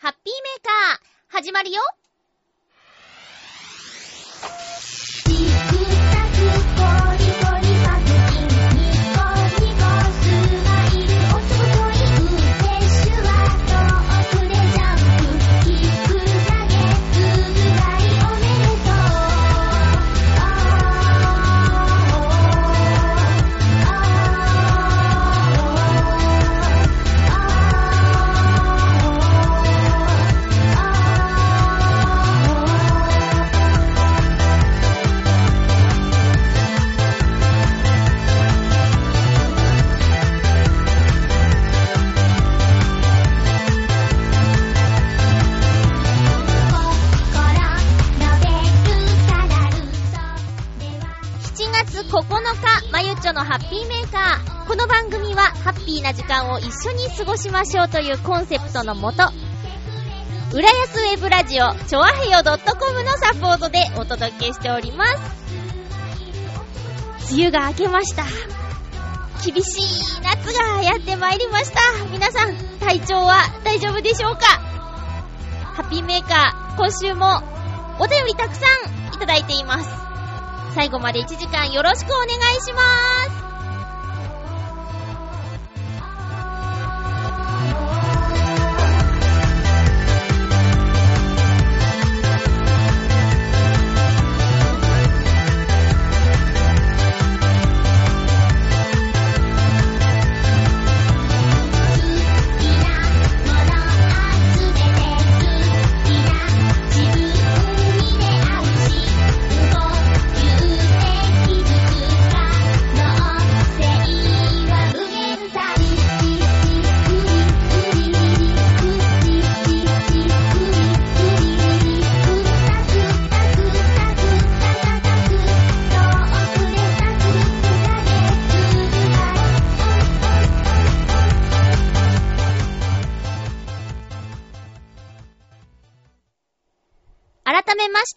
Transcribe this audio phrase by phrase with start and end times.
[0.00, 1.80] ハッピーメーカー、始まるよ。
[53.28, 54.66] 日、まゆっちょのハッピーメーカー。
[54.66, 59.24] この番組は、ハッピーな時間を一緒に過ごしましょうというコンセプトのもと、
[60.52, 65.12] 浦安ウェブラジオ、ちょわへよ .com のサポートでお届けしております。
[67.34, 68.24] 梅雨が明けました。
[69.44, 71.80] 厳しい夏がやってまいりました。
[72.10, 74.40] 皆さん、体調は大丈夫でしょうか？
[75.74, 77.42] ハッピーメーカー、今週も
[78.00, 78.62] お便りたくさ
[79.10, 80.07] んいただいています。
[80.78, 82.80] 最後まで1時間よろしくお願いしま
[83.42, 83.47] す。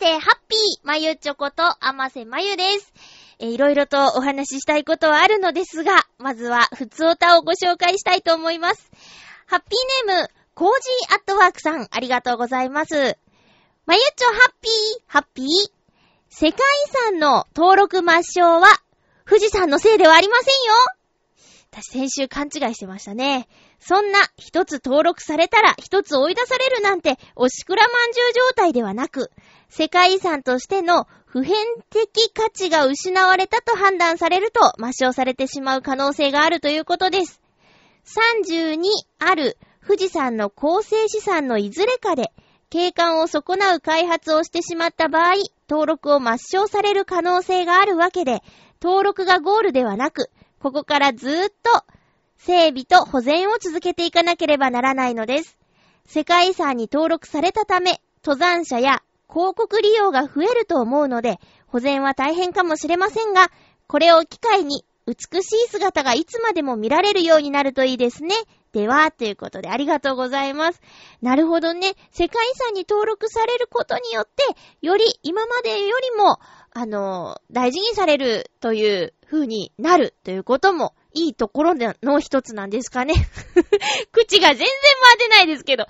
[0.01, 2.91] して、ハッピーまゆちょこと、あませまゆです。
[3.38, 8.91] えーいろいろとお話ししたいことはあるのですが、まずは、ふつおたをご紹介したいと思います。
[9.45, 13.17] ハッピーネーム、コージーアットワークさん、ありがとうございます。
[13.85, 15.45] まゆちょハッピー、ハッピー。
[16.29, 18.67] 世界遺産の登録抹消は、
[19.29, 20.73] 富士山のせいではありませんよ
[21.72, 23.47] 私先週勘違いしてましたね。
[23.79, 29.31] そんな一つ登録されたら一つ追い出されるなんておしくらまんじゅう状態ではなく、
[29.71, 31.55] 世界遺産としての普遍
[31.89, 37.41] 的価値が失われたと判断されると抹消されてしまう可能性があるということです。
[38.03, 38.81] 32
[39.19, 42.33] ある富士山の構成資産のいずれかで
[42.69, 45.35] 景観を損なう開発をしてしまった場合、
[45.69, 48.43] 登録を抹消される可能性があるわけで、
[48.81, 50.29] 登録がゴールではなく、
[50.59, 51.85] ここからずーっと
[52.37, 55.57] 整備と保全を続けていかなければならないのです。
[56.07, 63.49] 世界遺産に登録されたため、登山者や広告利用が増えると思うので、保全は大変かもしれませんが、
[63.87, 68.35] これを機会に美しい姿がいつまでも見られるようになるといいですね。
[68.73, 70.81] では、ということでありがとうございます。
[71.21, 71.93] なるほどね。
[72.11, 74.43] 世界遺産に登録されることによって、
[74.81, 76.39] より今までよりも、
[76.73, 83.13] あの、大事にされるという風になるということも、いいところの一つなんですかね。
[84.31, 85.85] 口が全然回ってないですけど。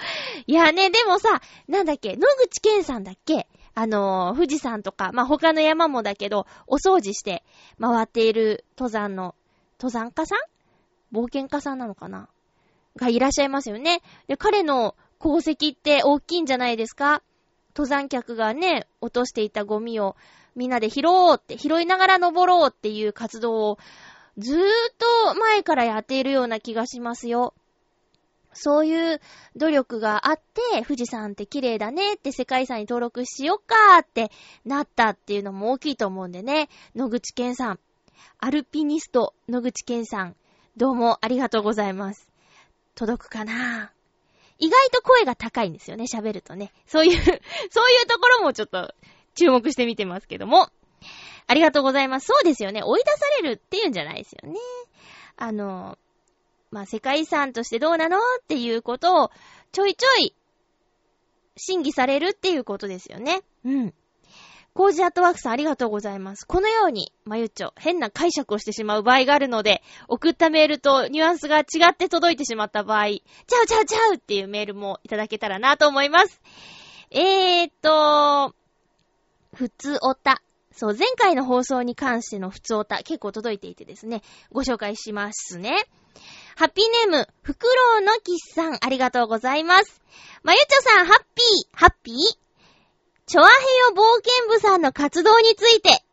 [0.48, 3.48] いやね、でもさ、なんだっけ、野口健さんだっけ？
[3.74, 7.44] あのー、富士山とか、まあ、他の山もだけど、お掃除して
[7.80, 9.36] 回っている登山の、
[9.80, 11.16] 登山家さん？
[11.16, 12.28] 冒険家さんなのかな？
[12.98, 14.02] がいらっしゃいますよね。
[14.28, 17.22] で、彼の功績って大きいんじゃないですか？
[17.74, 20.18] 登山客がね、落としていたゴミを
[20.56, 23.78] みんなで拾おうって、拾いながら登ろうっていう活動を
[24.38, 24.64] ずーっ
[25.32, 27.54] と前からやっているような気がしますよ。
[28.54, 29.22] そういう
[29.56, 34.32] 努力があって、富士山って綺麗だねって世界遺産に登録しよっかって
[34.66, 36.70] なったっていうのも大きいと思うんでね。
[36.96, 37.80] 野口健さん。
[38.40, 40.36] アルピニスト野口健さん。
[40.78, 42.28] どうもありがとうございます。
[42.96, 43.92] 届くかな？
[44.60, 46.72] 意外と声が高いんですよね、喋るとね。
[46.86, 47.40] そういう、 そうい
[48.04, 48.94] うところもちょっと
[49.34, 50.70] 注目してみてますけども。
[51.48, 52.28] ありがとうございます。
[52.28, 52.84] そうですよね。
[52.84, 54.60] 追い出されるっていうんじゃないですよね。
[55.36, 55.98] あの、
[56.72, 59.32] まあ、世界遺産としてどうなのっていうことを
[59.72, 60.34] ちょいちょい
[61.58, 63.42] 審議されるっていうことですよね。
[63.66, 63.94] うん。
[64.74, 66.48] コージアットワークさんありがとうございます。
[66.48, 76.42] このように、まゆっちょ、変な解釈をしてしまう場合があるので、送ったメールとニュアンスが違って届いてしまった場合、ちゃうちゃうちゃうっていうメールもいただけたらなと思います。
[77.10, 78.56] えーっと、
[79.54, 80.42] ふつおた。
[80.72, 84.22] そう、前回の放送に関してのふつおた、結構届いていてですね、
[84.54, 85.86] ご紹介しますね。
[86.56, 90.02] ハッピーネーム、フクロウのキスさん、ありがとうございます。
[90.44, 92.16] まゆちょさん、ハッピー、ハッピー
[93.26, 93.52] チョアヘ
[93.90, 96.04] ヨ冒険部さんの活動について、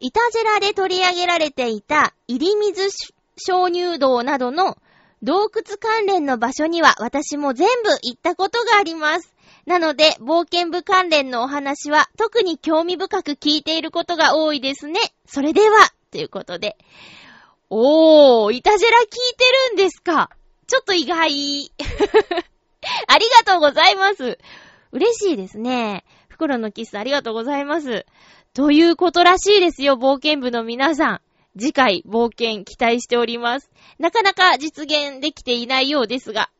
[0.00, 2.88] イタジェラで取り上げられていた入水
[3.36, 4.78] 鍾乳洞などの
[5.22, 9.34] 洞窟関連の場所には私も全部行ったことがあります。
[9.66, 15.00] なので、冒険部関連のお話は特に興味深く聞いていることが多いですね。
[15.26, 15.76] それでは、
[16.10, 16.78] ということで。
[17.70, 20.30] おー、イタジェラ聞いてるんですか
[20.66, 21.70] ちょっと意外。
[23.06, 24.38] ありがとうございます。
[24.92, 26.04] 嬉しいですね。
[26.28, 28.06] 袋のキスありがとうございます。
[28.54, 31.20] ということらしいですよ、冒険部の皆さん。
[31.58, 33.70] 次回、冒険期待しております。
[33.98, 36.50] なかなか実現できていないようですが、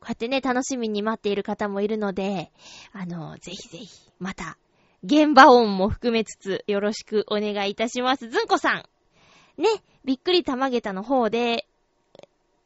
[0.00, 2.50] こうやってね、楽しみに待っている方もいるので、
[2.92, 3.86] あの、ぜひぜひ、
[4.18, 4.58] また、
[5.04, 8.28] 現場音も含めつつ、よろしくお願いいたします。
[8.28, 8.84] ずんこさん。
[9.58, 9.68] ね、
[10.04, 11.66] びっくりたまげたの方で、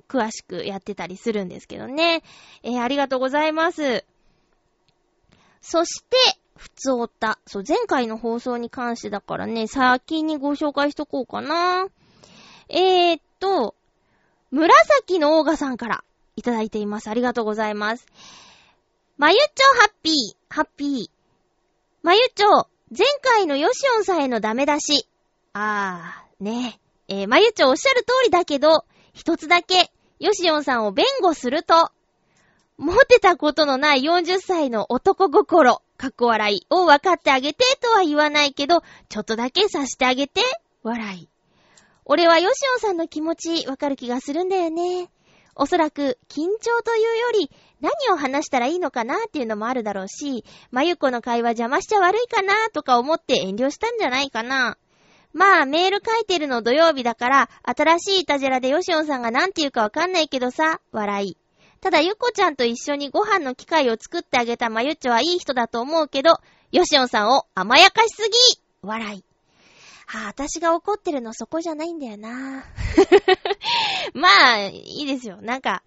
[0.09, 2.23] 詳しくやってたりするんですけどね。
[2.63, 4.05] えーありがとうございます。
[5.61, 6.17] そして、
[6.57, 7.39] ふつおた。
[7.47, 11.87] そう、前回の放送に関してだからね、先にご紹介しとこうかな。
[12.69, 13.75] えーっと、
[14.51, 16.05] 紫のオーガさんから
[16.37, 17.09] いただいています。
[17.09, 18.07] ありがとうございます。
[19.17, 20.15] まゆっちょハッピー、
[20.55, 21.11] ハッピー。
[22.03, 25.07] まゆっちょ、前回のヨシオンさんへのダメ出し。
[25.53, 26.81] あー、ね。
[27.09, 31.91] えー、まゆちょおっしゃる通りだけど、一つだけ、ヨシオンさんを弁護すると、
[32.77, 40.41] 持ってたことのない40歳の男心、かっこ笑いを分かってあげてとは言わないけど、ちょっとだけさしてあげて、
[40.83, 41.29] 笑い。
[42.05, 45.11] 俺はヨシオンさんの気持ちわかる気がするんだよね。
[45.55, 47.51] おそらく緊張というより
[47.81, 54.79] 何を話したらいいのかなっていうのもあるだろうし、まゆこの会話邪魔しちゃ悪いかなとか思って遠慮したんじゃないかな。
[55.33, 61.37] まあ、メール書いてるの土曜日だから、新しいイタジェラでヨシオンさんが何て言うかわかんないけどさ、笑い。
[61.81, 66.39] ただ、ゆこちゃんと一緒にご飯の機会を作ってあげたまゆっちょはいい人だと思うけど、
[66.73, 68.37] ヨシオンさんを甘やかしすぎ
[68.83, 69.25] 笑い。
[70.07, 72.65] はあ、私が怒ってるのそこじゃないんだよな。
[74.13, 75.39] まあ、いいですよ。
[75.41, 75.85] なんか、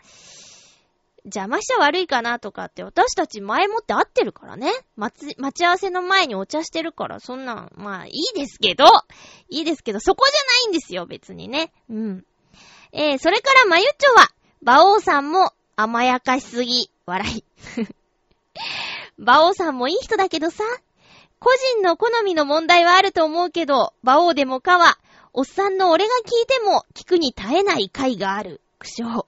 [1.26, 4.72] 邪魔しちゃ悪いかなとかって私たち前もって会ってるからね。
[4.96, 8.86] 待ち、待ち合わせの前にお茶してるから、そんなん、まあいいですけど、
[9.50, 11.72] いいですけど、そこじゃないんですよ、別にね。
[11.90, 12.26] うん。
[12.92, 14.30] えー、それからまゆっちょは、
[14.62, 17.44] 馬王さんも甘やかしすぎ、笑い。
[19.18, 20.64] 馬王さんもいい人だけどさ、
[21.40, 24.98] 個人の好みの問題はあると思うけど、馬王でもかは、
[25.34, 28.62] おっさんの俺が聞いても聞くに耐えない回がある。
[28.80, 29.24] 苦笑。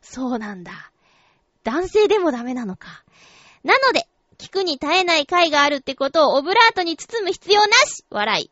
[0.00, 0.89] そうなんだ。
[1.64, 3.04] 男性でもダメなのか。
[3.64, 4.06] なので、
[4.38, 8.50] 聞くに耐えない回があるってことをオブラートに包む必要なし笑い。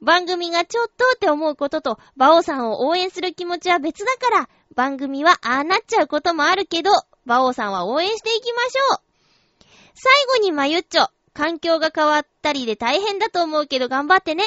[0.00, 6.90] 番組がちょっとって思うことと、馬王さんを応援する気持ちは別だから、番組はああなっちゃうこともあるけど、
[7.24, 9.64] 馬王さんは応援していきましょう。
[9.94, 11.08] 最後にまゆっちょ。
[11.32, 14.44] 環境が変わったりで大変だと思うけど頑張ってね。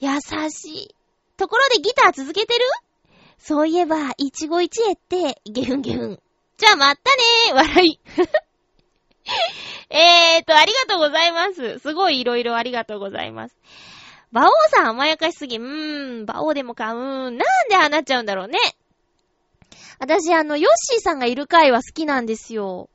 [0.00, 0.10] 優
[0.50, 0.94] しい。
[1.36, 2.64] ところでギター続けてる？
[3.38, 6.20] そういえば、一期一会って、ゲフンゲフン。
[6.58, 8.00] じゃあまたねー笑い。
[9.90, 11.78] えーと、ありがとうございます。
[11.80, 13.56] すごい色々ありがとうございます。
[14.32, 15.58] 馬王さん甘やかしすぎ。
[15.58, 18.58] うーん、馬王でもか、うーん、なんでああなっちゃうんだろうね。
[19.98, 22.88] 私、あの、ヨッシーさんがいる回は好きなんですよ。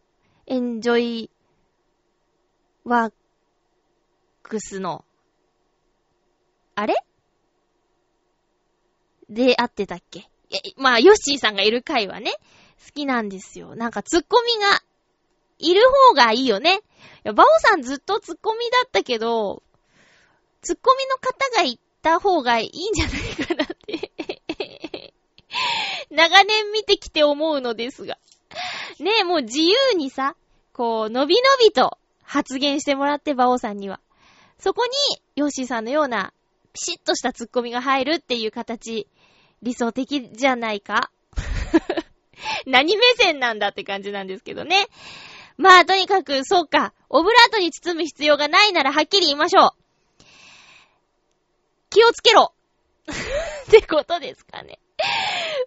[0.48, 1.30] エンジョイ、
[2.84, 3.14] ワー
[4.44, 5.06] クスの。
[6.76, 6.96] あれ？
[9.30, 10.30] で、合ってたっけ？
[10.52, 12.34] え、まあ、ヨッシーさんがいる回はね、
[12.86, 13.76] 好きなんですよ。
[13.76, 14.82] なんか、ツッコミが、
[15.60, 16.78] いる方がいいよね。
[16.78, 16.80] い
[17.24, 19.62] や、バオさんずっとツッコミだったけど、
[20.62, 25.14] ツッコミの方がいた方がいいんじゃないかなって。
[26.10, 28.18] 長年見てきて思うのですが。
[29.00, 30.36] ねえ、もう自由にさ、
[30.74, 34.00] こう、のびのびと発言してもらって、バオさんには。
[34.60, 34.92] そこに、
[35.36, 36.34] ヨッシーさんのような、
[36.74, 39.08] ピシッとしたツッコミが入るっていう形、
[39.62, 41.12] 理想的じゃないか
[42.66, 44.88] 何目線なんだって感じなんですけどね。
[45.58, 46.94] まあ、とにかく、そうか。
[47.10, 50.24] オブラートに包む必要がないならはっきり言いましょう。
[51.90, 52.54] 気をつけろ
[53.68, 54.80] ってことですかね。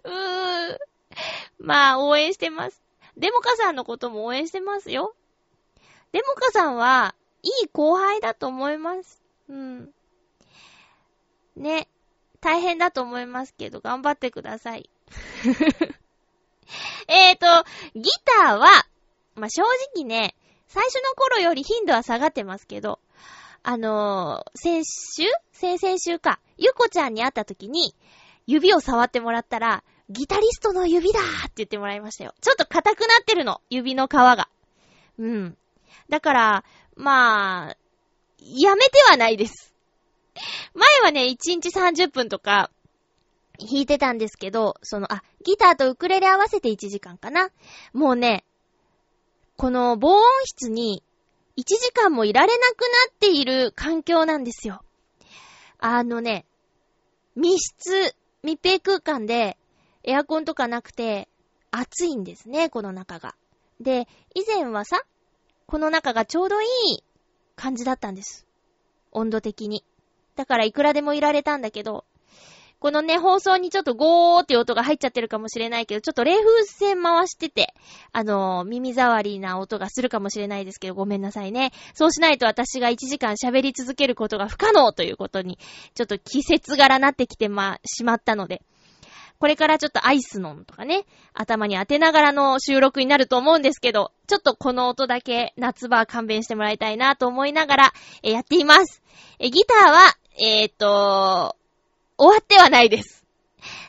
[0.03, 0.77] うー。
[1.59, 2.83] まあ、応援してます。
[3.17, 5.15] デモカさんのことも応援してますよ。
[6.11, 9.21] デモカさんは、いい後輩だと思います。
[9.49, 9.93] うん。
[11.55, 11.87] ね。
[12.41, 14.89] 大変だと思いますけど、頑張ってください。
[17.07, 17.45] えーと、
[17.95, 18.09] ギ
[18.43, 18.85] ターは、
[19.35, 19.63] まあ、正
[19.95, 20.35] 直ね、
[20.67, 22.99] 最初の頃より頻度は下がってますけど、
[23.63, 25.23] あのー先週？
[25.51, 27.95] 先々週か、ゆこちゃんに会った時に、
[28.45, 32.35] 指を触ってもらったら、ギタリストの指だって言ってもらいましたよ。
[32.41, 34.49] ちょっと硬くなってるの、指の皮が。
[35.17, 35.57] うん。
[36.09, 36.63] だから、
[36.95, 37.77] まあ、
[38.39, 39.73] やめてはないです。
[40.73, 42.69] 前はね、1日30分とか、
[43.59, 47.49] 弾いてたんですけど、その、あ、ギターとウクレレ合わせて1時間かな。
[47.93, 48.45] もうね、
[49.57, 51.03] この防音室に
[51.57, 54.83] 1時間もいられなくなっている環境なんですよ。
[55.79, 56.45] あのね、
[57.35, 59.57] 密室、密閉空間で
[60.03, 61.29] エアコンとかなくて
[61.71, 63.35] 暑いんですね、この中が。
[63.79, 65.03] で、以前はさ、
[65.65, 67.03] この中がちょうどいい
[67.55, 68.45] 感じだったんです。
[69.11, 69.83] 温度的に。
[70.35, 72.05] だからいくらでもいられたんだけど、
[72.85, 76.37] このね、放送にちょっとゴーっていう音が入っちゃってるかもしれないけど、ちょっと冷
[76.77, 77.73] 風扇回してて、
[78.11, 81.71] あのー耳障りな音がするかもしれないですけど、ごめんなさいね。
[81.95, 85.57] そうしないと私が1時間喋り続けることが不可能ということに、
[85.95, 88.61] ちょっと季節柄なってきてま、しまったので、
[89.39, 99.01] これからちょっとアイスノンとかね、頭に当てながらの収録になると思うんですけど、ちょっとこの音だけ夏場勘弁してもらいたいなと思いながら、えやっています。
[99.39, 101.55] えギターは、えー、っと、
[102.17, 103.25] 終わってはないです。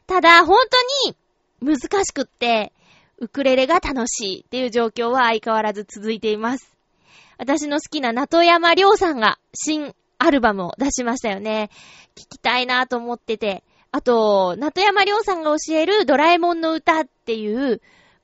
[0.06, 0.58] ただ、本
[1.02, 1.16] 当に
[1.78, 2.72] 難しくって、
[3.18, 6.76] ウクレレが楽しいっていう状況は相変わらず続いています。
[7.38, 11.70] 私の好きなナトヤマリョウさんが新アルバムを出しましたよね。
[12.14, 13.62] 聞きたいなと思ってて。
[13.92, 17.80] あと、ナトヤマリョウさんが教えるドラえもんの歌っていう、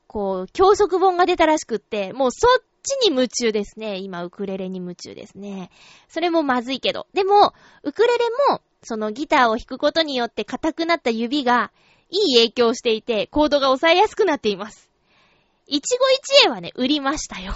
[0.06, 3.96] こう、教則本が出たらしくって、もうそっちに夢中ですね。
[3.98, 5.70] 今、ウクレレに夢中ですね。
[6.08, 7.06] それもまずいけど。
[7.14, 11.70] でも、ウクレレも、そのギターを弾くことによって硬くなった指が、
[12.10, 14.90] いい影響していて、コードが抑えやすくなっています。
[15.66, 17.54] 一期一会はね、売りましたよ。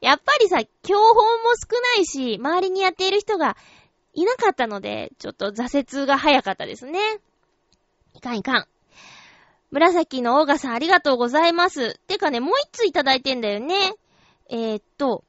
[0.00, 3.56] やっぱりさ、教本も少ないし、周りにやっている人が
[4.14, 7.00] いなかったので、ちょっと挫折が早かったですね。
[8.14, 8.66] いかんいかん。
[9.70, 11.98] 紫のオーガさんありがとうございます。
[12.06, 13.94] てかね、もう一ついただいてんだよね。
[14.48, 15.24] えー、っと、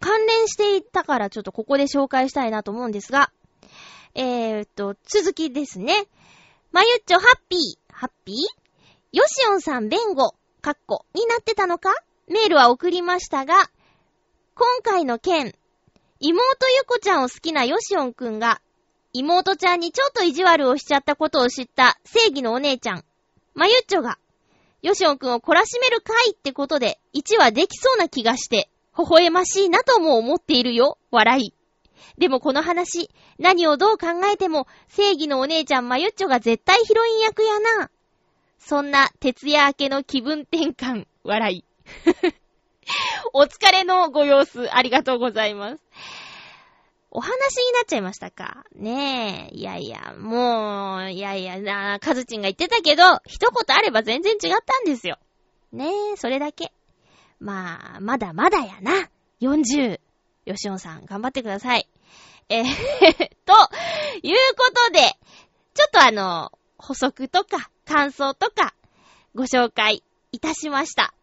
[0.00, 3.30] 関連していたからちょっとここで紹介したいなと思うんですが、
[4.14, 6.06] えー、っと、続きですね。
[6.72, 8.36] まゆっちょハッピー、ハッピー？
[9.12, 11.94] ヨシオンさん弁護、かっこ、になってたのか？
[12.28, 13.70] メールは送りましたが、
[14.54, 15.54] 今回の件、
[16.18, 16.40] 妹
[16.76, 18.60] ゆこちゃんを好きなヨシオンくんが、
[19.12, 23.04] 妹ちゃんにちょっと意地悪をしちゃったことを知った正義のお姉ちゃん、
[23.54, 24.18] まゆっちょが、
[24.82, 31.54] ヨシオンくんを懲らしめる会ってことで、1話できそうな気がして、微笑ましいなとも思っているよ、笑い。
[32.18, 37.90] でもこの話、何をどう考えても、正義のお姉ちゃんまゆっちょが絶対ヒロイン役やな。
[38.58, 41.64] そんな徹夜明けの気分転換、笑い。
[43.32, 45.82] お疲れのご様子、ありがとうございます。
[47.10, 48.64] お話になっちゃいましたか？
[48.74, 49.56] ねえ。
[49.56, 55.18] いやいや、もう、いやいや、なカズチンが言ってたけど、一言あれば全然違ったんですよ。
[55.72, 56.72] ねえ、それだけ。
[57.40, 59.08] まあ、まだまだやな。
[59.40, 59.98] 40。
[60.44, 61.88] よしおさん、頑張ってください。
[62.48, 62.64] えー、
[63.44, 63.52] と、
[64.22, 65.16] いうことで、
[65.74, 68.74] ちょっとあの、補足とか、感想とか、
[69.34, 71.14] ご紹介いたしました。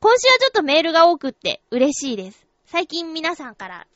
[0.00, 2.46] 今週はちょっとメールが多くって嬉しいです。
[2.66, 3.86] 最近皆さんから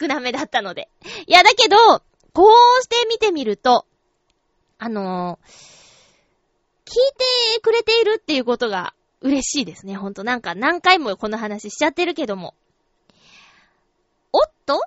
[0.00, 0.88] 少なめだったので。
[1.26, 1.76] いや、だけど、
[2.32, 3.86] こうして見てみると、
[4.78, 5.74] あのー
[6.84, 9.96] 聞いてくれているっていうことが嬉しいですね。
[9.96, 12.54] ほんとなんか何回もこの話しちゃってるけども。
[14.36, 14.80] おっと？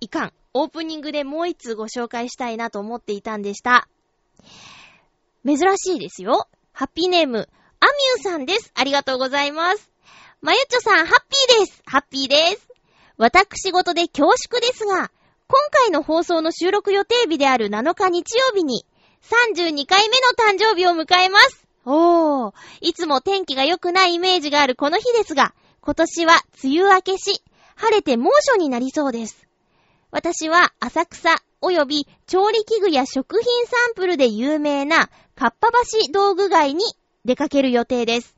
[0.00, 0.32] いかん。
[0.54, 3.86] オープニングでもう一通ご紹介したいなと思っていたんでした。
[5.44, 6.48] 珍しいですよ。
[6.72, 8.72] ハッピーネーム、アミューさんです。
[8.74, 9.90] ありがとうございます。
[10.40, 11.82] まゆちょさん、ハッピーです。
[11.84, 12.68] ハッピーです。
[13.18, 15.10] 私事で恐縮ですが、
[15.46, 18.86] 今回の放送の収録予定日である7日日曜日に、
[19.22, 21.66] 32回目の誕生日を迎えます。
[21.84, 27.42] おー、いつも天気が良くないイメージがあるこの日ですが、今年は梅雨明けし、
[27.80, 29.48] 晴れて猛暑になりそうです。
[30.10, 35.68] 私は浅草及び調理器具や食品サンプルで有名なかっぱ
[36.06, 36.84] 橋道具街に
[37.24, 38.36] 出かける予定です。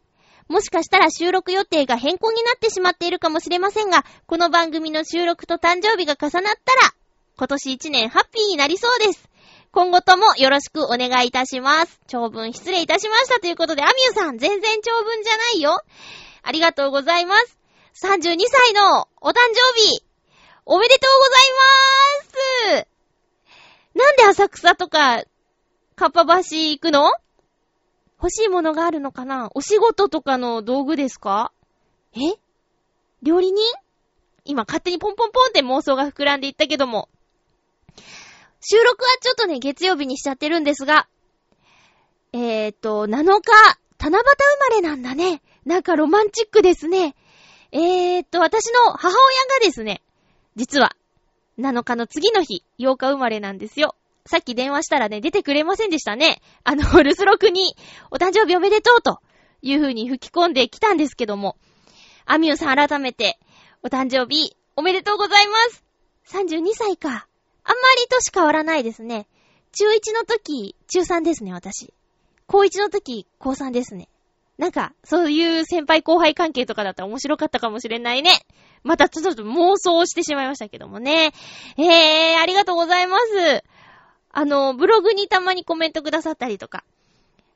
[0.48, 6.94] もしかしたら収録予定が変更になってしまっているかもしれませんが、この番組の収録と誕生日が重なったら、
[7.36, 9.28] 今年一年ハッピーになりそうです。
[9.72, 12.00] 今後ともよろしくお願いいたします。
[12.06, 15.82] 長文失礼いたしましたということで、アミューさん、全然長文じゃないよ。
[16.42, 17.61] ありがとうございます。
[17.94, 20.02] 32歳のお誕生日、
[20.64, 22.88] おめでとうございまーす。
[23.94, 25.24] なんで浅草とか、
[25.94, 27.12] かっぱ橋行くの？
[28.18, 29.50] 欲しいものがあるのかな？
[29.54, 31.52] お仕事とかの道具ですか？
[32.14, 32.18] え？
[33.22, 33.62] 料理人？
[34.44, 37.10] 今勝手にポンポンポンって妄想が膨らんでいったけども。
[38.60, 41.08] 収録はちょっとね、月曜日にしちゃってるんですが、
[42.32, 43.42] えーと、7日、
[43.98, 44.32] 七夕生
[44.70, 45.42] まれなんだね。
[45.66, 47.14] なんかロマンチックですね。
[47.72, 50.02] えーと、私の母親がですね、
[50.56, 50.94] 実は、
[51.58, 53.94] 7日の次の日、8日生まれなんですよ。
[54.26, 56.42] さっき電話したらね、出てくれませんでしたね。
[56.64, 57.74] あの、 留守録に、
[58.10, 59.20] お誕生日おめでとうと
[59.62, 61.56] いう風に吹き込んできたんですけども、
[62.26, 63.38] アミューさん改めて、
[63.82, 65.82] お誕生日、おめでとうございます
[66.28, 67.08] !32 歳か。
[67.08, 69.26] あんまり年変わらないですね。
[69.72, 71.94] 中1の時、中3ですね、私。
[72.46, 74.10] 高1の時、高3ですね。
[74.58, 78.30] なんか、そういう先輩後輩関係とかだったら面白かったかもしれないね。
[78.82, 81.32] またちょっと妄想してしまいましたけどもね。
[81.78, 83.64] えー、ありがとうございます。
[84.30, 86.84] あの、ブログにたまにコメントくださったりとか。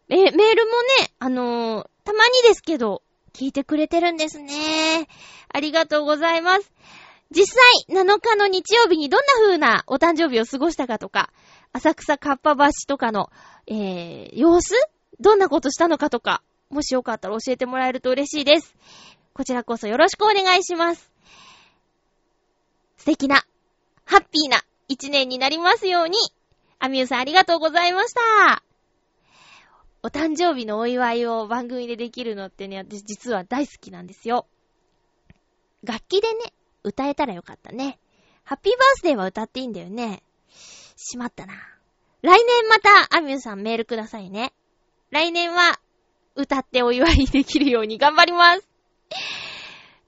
[0.08, 5.08] え、メールもね、あの、たまにですけど、聞いてくれてるんですね。
[5.52, 6.72] ありがとうございます。
[7.30, 11.30] 実際、7日の日曜日にどんな風なお誕生日を過ごしたかとか、
[11.72, 13.30] 浅草かっぱ橋とかの、
[13.66, 14.74] えー、様子？
[15.20, 18.74] どんなことしたのかとか、もしよかったら教えてもらえると嬉しいです。
[19.32, 21.10] こちらこそよろしくお願いします。
[22.96, 23.44] 素敵な、
[24.04, 26.16] ハッピーな一年になりますように。
[26.78, 28.62] アミューさんありがとうございました。
[30.02, 34.46] お誕生日のお祝いを番組でできるのってね、私実は大好きなんですよ。
[35.82, 36.52] 楽器でね、
[36.84, 37.98] 歌えたらよかったね。
[38.44, 40.22] ハッピーバースデーは歌っていいんだよね。
[40.96, 41.54] しまったな。
[42.22, 44.52] 来年またアミューさんメールくださいね。
[45.10, 45.80] 来年は
[46.36, 48.68] 歌ってお祝いできるように頑張ります。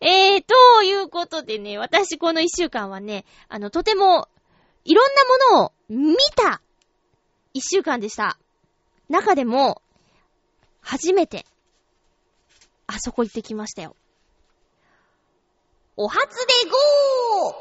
[0.00, 4.28] えー、ということでね、私この一週間はね、あの、とても、
[4.84, 5.14] いろん
[5.50, 6.60] なものを見た
[7.52, 8.38] 一週間でした。
[9.08, 9.82] 中でも、
[10.80, 11.44] 初めて、
[12.86, 13.96] あそこ行ってきましたよ。
[15.96, 17.54] お初で GO!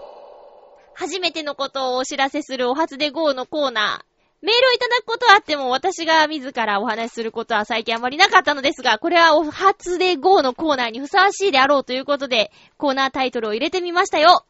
[0.94, 4.07] 初めてのことをお知らせするお初で GO のコーナー。
[4.42, 14.46] メールをいただくことはあっても、私が自らお話しすることは最近あまりなかったのですが、これはお初で GO のコーナーにふさわしいであろうということで、コーナータイトルを入れてみましたよ。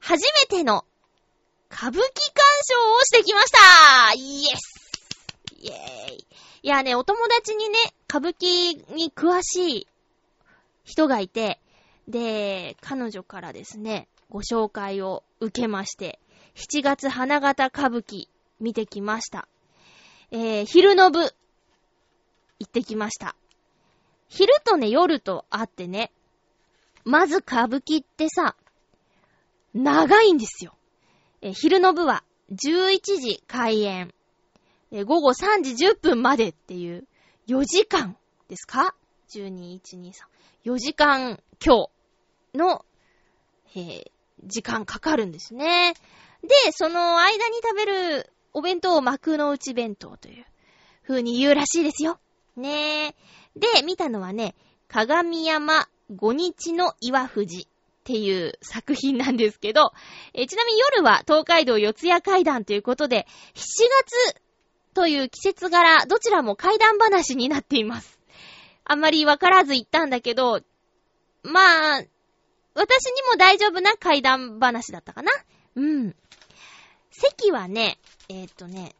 [0.00, 0.84] 初めての
[1.70, 2.06] 歌舞伎鑑
[2.62, 4.14] 賞をしてきました。
[4.14, 4.76] イエス
[5.58, 6.26] イェーイ
[6.62, 9.86] いやね、お友達にね、歌舞伎に詳しい
[10.84, 11.60] 人がいて、
[12.08, 16.18] で、彼女からですね、ご紹介を受けまして、
[16.54, 18.28] 7月花形歌舞伎
[18.60, 19.48] 見てきました。
[20.30, 21.32] えー、昼の部、行
[22.64, 23.36] ってきました。
[24.28, 26.12] 昼とね、夜とあってね、
[27.04, 28.56] まず歌舞伎ってさ、
[29.74, 30.74] 長いんですよ。
[31.42, 34.12] えー、昼の部は11時開演。
[34.90, 37.06] えー、午後3時10分までっていう
[37.48, 38.16] 4時間
[38.48, 38.94] ですか
[39.30, 40.12] ?12、1、2、3。
[40.64, 41.88] 4時間今
[42.52, 42.84] 日の、
[43.74, 44.10] えー、
[44.44, 45.94] 時間かかるんですね。
[46.42, 50.46] で、その間に食べるお弁当を幕の内弁当という
[51.06, 52.18] 風に言うらしいですよ。
[52.56, 53.14] ねえ。
[53.54, 54.54] で、見たのはね、
[54.88, 57.68] 鏡山五日の岩富士っ
[58.04, 59.92] ていう作品なんですけど、
[60.32, 63.60] えちなみに夜は東海道四谷階段ということで、7
[64.32, 64.40] 月
[64.94, 68.18] という季節柄、どちらも階段話になっています。
[68.86, 70.62] あんまりわからず言ったんだけど、
[71.42, 71.60] ま
[71.98, 72.02] あ、
[72.72, 75.30] 私にも大丈夫な階段話だったかな
[75.74, 76.16] うん。
[77.10, 78.94] 席はね、えー、っとね、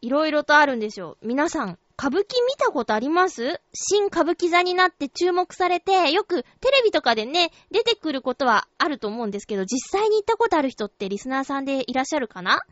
[0.00, 1.16] いろいろとあるんですよ。
[1.22, 3.60] 皆さん、歌舞伎見たことあります？
[3.72, 12.62] 新歌舞伎座になって注目されて、よくテレビとかでね、出てくることはあると思うんですけど、実際に行ったことある人ってリスナーさんでいらっしゃるかな？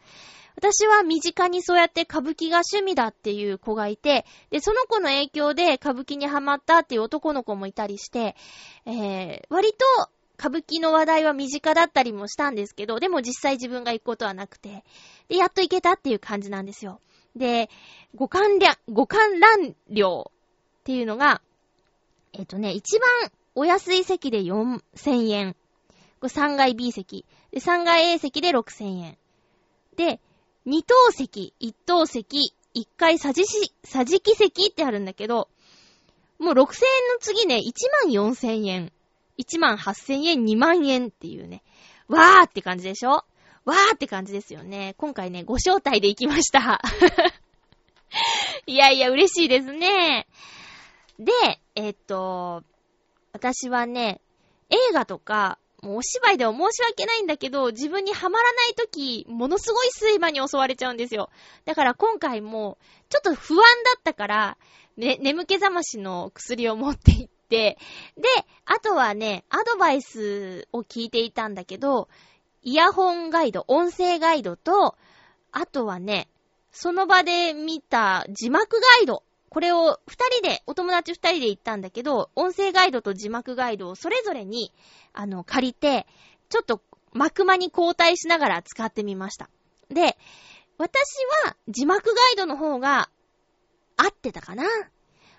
[0.54, 8.36] 私は身近にそうやって歌舞伎が趣味だっていう子がいて、で、その子の影響で歌舞伎にハマったっていう男の子もいたりして、
[8.86, 14.84] えー、割と歌舞伎の話題は身近だったりもしたんですけど、でも実際自分が行くことはなくて、
[15.28, 17.00] で、やっと行けたっていう感じなんですよ。
[17.34, 17.68] で、
[18.14, 21.42] 五観覧、五観覧料っていうのが、
[22.32, 23.08] えっ、とね、一番
[23.54, 25.56] お安い席で4000円。
[26.20, 27.24] これ3階 B 席。
[27.50, 29.18] で、3階 A 席で6000円。
[29.96, 30.20] で、
[30.66, 35.48] 2等席、1等席、1階桟敷、桟敷席ってあるんだけど、
[36.38, 36.68] もう6000円の
[37.20, 37.72] 次ね、1
[38.04, 38.92] 万4000円。
[39.38, 41.62] 1万8000円、2万円っていうね。
[42.08, 43.24] わーって感じでしょ？
[43.66, 44.94] わーって感じですよね。
[44.96, 46.80] 今回ね、ご招待で行きました。
[48.66, 50.28] いやいや、嬉しいですね。
[51.18, 51.32] で、
[51.74, 52.62] えっと、
[53.32, 54.20] 私はね、
[54.70, 61.30] 映画とか、もうお芝居では申し訳ないんだけど、自分にはまらないとき、ものすごい睡魔に襲われちゃうんですよ。
[61.64, 64.58] だから今回も、ちょっと不安だったから、
[64.96, 67.78] ね、眠気覚ましの薬を持って行って、
[68.16, 68.28] で、
[68.64, 72.08] あとはね、アドバイスを聞いていたんだけど、
[72.66, 74.96] イヤホンガイド、音声ガイドと、
[75.52, 76.28] あとはね、
[76.72, 79.22] その場で見た字幕ガイド。
[79.50, 84.72] これを二人で、お友達二人で行ったんだけど、音声ガイドと字幕ガイドをそれぞれに、
[85.12, 86.08] あの、借りて、
[86.48, 89.48] ちょっと幕間に交代しながら使ってみました。
[89.88, 90.18] で、
[90.76, 90.98] 私
[91.44, 93.10] は字幕ガイドの方が
[93.96, 94.64] 合ってたかな。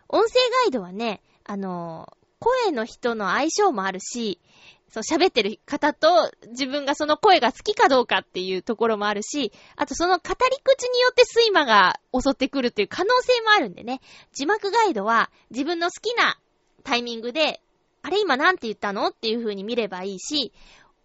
[0.07, 2.07] 音声ガイドはね、あの、
[2.39, 4.39] 声の人の相性もあるし、
[4.89, 14.01] そう喋ってる方と自分がその声が好きかどうかっていうところもあるし、あとその語り口によって睡魔が襲ってくるっていう可能性もあるんでね、
[14.33, 16.39] 字幕ガイドは自分の好きな
[16.83, 17.61] タイミングで、
[18.01, 20.53] あれ今なんて言ったのっていう風に見ればいいし、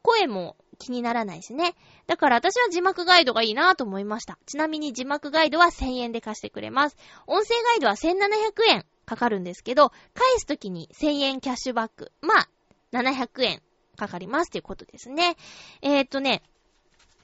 [0.03, 1.75] 声も気にならないしね。
[2.07, 4.39] だから私は字幕ガイドがいいなと思いました。
[4.47, 6.97] ちなみに字幕ガイドは1000円で貸してくれます。
[7.27, 12.13] 音声ガイドは1700円かかるんですけど、返すときに1000円キャッシュバック。
[12.21, 12.49] まあ、
[12.93, 13.63] 700円
[14.07, 15.37] かかりますっていうことですね。
[15.81, 16.43] えー、っとね、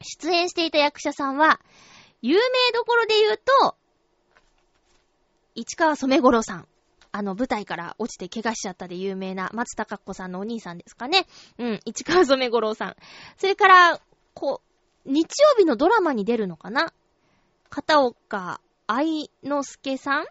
[0.01, 1.61] 出演していた役者さんは、
[2.23, 3.77] 有名どころで言うと、
[5.57, 6.69] 市川染五郎さん。
[7.11, 11.27] あの、舞台から落ちて怪我しちゃったで有名な松たか子さんのお兄さんですかね。
[11.59, 12.97] うん、市川染五郎さん。
[13.38, 14.01] それから、
[14.35, 14.61] こ
[15.05, 16.93] う、日曜日のドラマに出るのかな？
[17.71, 20.27] 片岡愛之助さん？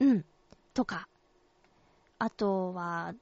[0.00, 0.24] うん。
[0.74, 1.08] とか。
[2.18, 3.14] あとは、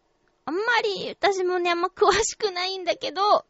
[0.46, 3.44] あんまり、私もね、あんま詳しくないんだけど、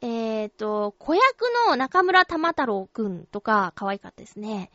[0.00, 1.22] えーと、子役
[1.68, 4.70] の中村玉太郎くんとか、可愛かったですね。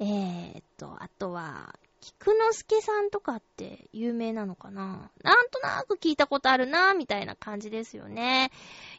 [0.00, 8.50] えーと、あとは、菊之助さんとかって有名なのかななんとなく聞いたことあるなみたいな感じですよね。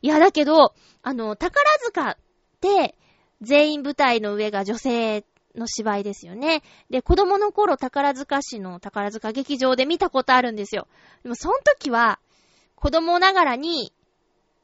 [0.04, 2.18] いや、だけど、あの、宝塚っ
[2.62, 2.96] て、
[3.42, 5.26] 全員舞台の上が女性
[5.56, 6.62] の芝居ですよね。
[6.90, 10.88] で、子供の頃宝塚市の宝塚劇場で見たことあるんですよ。
[11.24, 12.20] でもその時は、
[12.76, 13.94] 子供ながらに、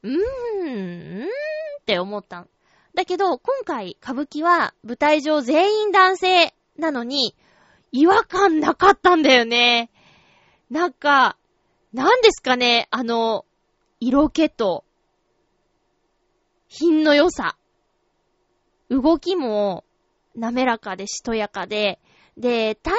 [0.02, 2.46] うーん、うーんって思ったの。
[2.94, 7.34] だけど、今回歌舞伎は舞台上全員男性なのに、
[7.90, 9.90] 違和感なかったんだよね。
[10.70, 11.36] なんか、
[11.92, 13.44] なんですかね、あの、
[14.00, 14.84] 色気と、
[16.68, 17.56] 品の良さ。
[18.88, 19.84] 動きも、
[20.34, 22.00] 滑らかでしとやかで、
[22.36, 22.92] で、体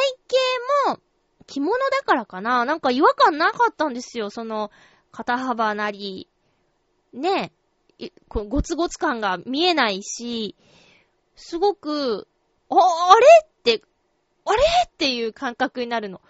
[0.86, 1.00] 型も、
[1.46, 4.30] 着物だからかななんか違和感なかったんですよ。
[4.30, 4.72] その、
[5.12, 6.30] 肩幅なり、
[7.12, 7.54] ね
[8.00, 10.56] え、いこうゴツゴツ感が見えないし、
[11.36, 12.28] すごく、
[12.70, 13.84] あ、あれって、
[14.46, 16.22] あれっていう感覚になるの。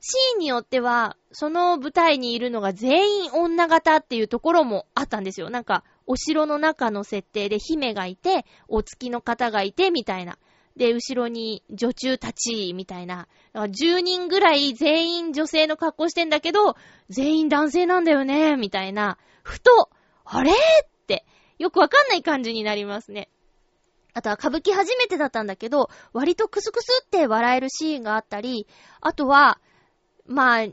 [0.00, 5.50] シーンによっては、その舞台にいるのが全員女型っていうところもあったんですよ。
[5.50, 10.38] なんか、お城の中の設定で姫がいて、お月の方がいて、みたいな。
[10.74, 13.28] で、後ろに女中たち、みたいな。
[13.52, 16.76] 10人ぐらい全員女性の格好してんだけど、
[17.10, 19.18] 全員男性なんだよね、みたいな。
[19.42, 19.90] ふと、
[20.24, 20.54] あれっ
[21.06, 21.26] て、
[21.58, 23.28] よくわかんない感じになりますね。
[24.14, 28.66] あとは歌舞伎初めてだったんだけど、割とクスクスって笑えるシーンがあったり、
[29.02, 29.60] あとは、
[30.24, 30.66] まあ、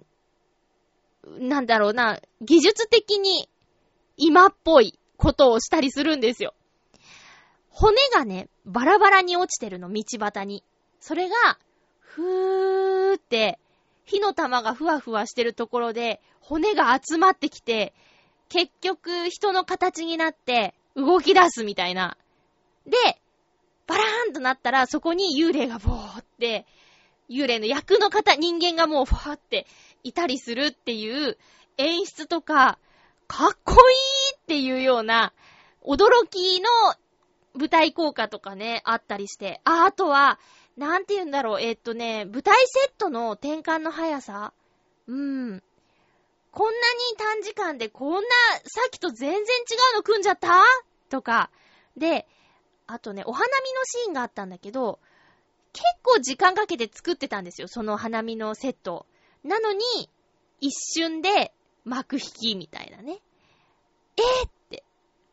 [1.25, 3.49] なんだろうな、技術的に
[4.15, 6.53] 今っぽいことをしたりするんですよ。
[7.69, 10.63] 骨がね、バラバラに落ちてるの、道端に。
[10.99, 11.35] それが、
[11.99, 13.59] ふーって、
[14.05, 17.93] 火の玉がふわふわしてるところで、骨が集まってきて、
[18.49, 22.17] 結局人の形になって動き出すみたいな。
[22.85, 23.19] で、
[23.87, 26.65] バラーンとなったらそこに幽霊がボーって、
[27.29, 29.65] 幽霊の役の方、人間がもうファーって
[30.03, 31.37] いたりするっていう
[31.77, 32.77] 演出とか、
[33.27, 33.97] かっこいい
[34.37, 35.33] っていうような、
[35.83, 36.69] 驚きの
[37.53, 39.61] 舞台効果とかね、あったりして。
[39.63, 40.39] あ、あとは、
[40.77, 44.53] なんて言うんだろう、えっとね、舞台セットの転換の速さ
[45.07, 45.63] うん。
[46.51, 48.19] こんなに短時間でこんな、
[48.63, 49.41] さっきと全然違
[49.93, 50.63] うの組んじゃった？
[51.09, 51.49] とか。
[51.97, 52.27] で、
[52.87, 54.99] あとね、お花見のシーンがあったんだけど、
[55.73, 59.05] 結構時間かけて作ってたんですよ、その花見のセット。
[59.43, 60.09] なのに、
[60.61, 61.53] 一瞬で
[61.85, 63.19] 幕引きみたいなね。
[64.17, 64.83] えー、って。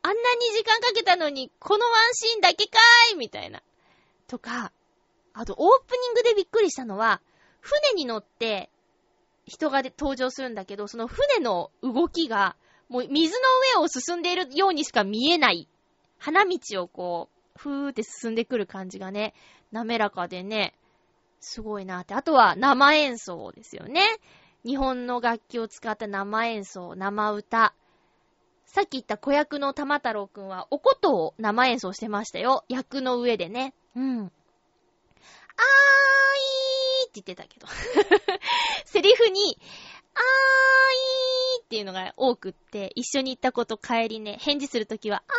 [0.02, 3.62] あんなに時間かけたのに、このワンシーンだけかーいみたいな。
[4.26, 4.72] とか、
[5.32, 7.20] あとオープニングでびっくりしたのは、
[7.60, 8.70] 船に乗って
[9.46, 12.56] 人が登場するんだけど、その船の動きが、
[12.88, 13.40] もう水の
[13.78, 15.68] 上を進んでいるようにしか見えない。
[16.18, 19.34] 花道をこう、ふーって進んでくる感じがね、
[19.70, 20.74] 滑らかでね、
[21.40, 22.14] すごいなって。
[22.14, 24.02] あとは生演奏ですよね。
[24.64, 27.74] 日本の楽器を使った生演奏、生歌。
[28.64, 32.64] さっき言った子役の玉太郎くんは、おことを生演奏してましたよ。
[32.68, 33.74] 役の上でね。
[33.96, 34.20] うん。
[34.20, 37.66] あーいーって言ってたけど。
[38.86, 39.58] セリフに、
[40.14, 40.22] あー
[41.58, 45.32] いーっていうのが多くって、一緒に行った子と帰りね、返事するときは、あ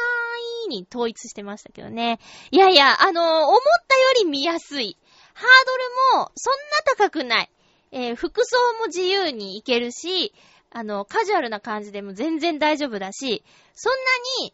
[0.68, 2.20] ーいーに統一してましたけどね。
[2.52, 4.98] いやいや、あのー思ったより見やすい。
[5.34, 6.60] ハードルも、そんな
[6.98, 7.53] 高くない。
[7.96, 10.34] えー服装も自由に行けるし、
[10.72, 13.44] あの、カジュアルな感じでも全然大丈夫だし、
[13.76, 14.54] そんなに、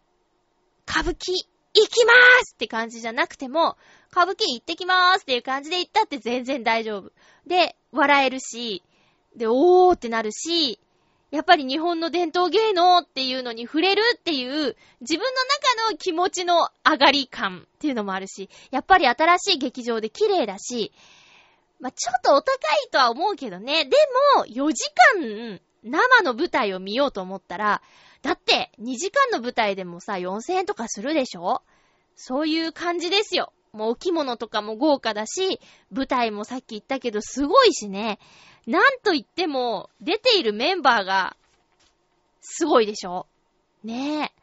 [0.86, 1.32] 歌舞伎
[1.73, 3.78] 行きまーすって感じじゃなくても、
[4.12, 7.12] 歌舞伎行ってきまーすっていう感じで行ったって全然大丈夫。
[7.47, 8.84] で、笑えるし、
[9.38, 10.78] で、おーってなるし、
[11.32, 15.30] やっぱり日本の伝統芸能っていうのに触れるっていう、自分の
[15.86, 20.91] 中の気持ちの上がり感っていうのもあるし、やっぱり新しい劇場で綺麗だし、
[21.80, 22.52] まあ、ちょっとお高
[22.86, 23.86] いとは思うけどね。
[23.86, 23.96] で
[24.36, 24.84] も、4時
[25.15, 27.82] 間、生の舞台を見ようと思ったら、
[28.22, 31.62] だって、2時間の舞台でもさ、4000円とかするでしょ？
[32.18, 33.54] そういう感じですよ。
[33.72, 35.62] もうお着物とかも豪華だし、
[35.92, 38.20] 舞台もさっき言ったけどすごいしね。
[38.68, 41.38] なんと言っても、出ているメンバーが、
[42.42, 43.26] すごいでしょ？
[43.86, 44.34] ね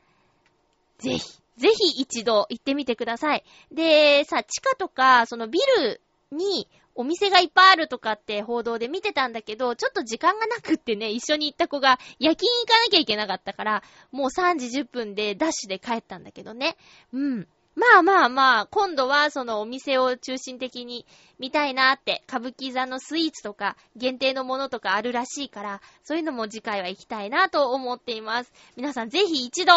[1.01, 1.03] え。
[1.03, 1.21] ぜひ、
[1.59, 3.45] ぜひ一度行ってみてください。
[3.71, 16.77] で、さ、地下とか、そのビルにお店がいっぱいあるとかって報道で見てたんだけど、ちょっと時間がなくってね、一緒に行った子が夜勤行かなきゃいけなかったから、もう3時10分でダッシュで帰ったんだけどね。
[17.13, 17.49] うん。
[17.77, 21.05] まあまあまあ、今度はそのお店を中心的に
[21.39, 28.53] 見たいなって、歌舞伎座のスイーツとか限定のものとかあるらしいから、そういうのも次回は行きたいなと思っています。
[28.77, 29.75] 皆さんぜひ一度、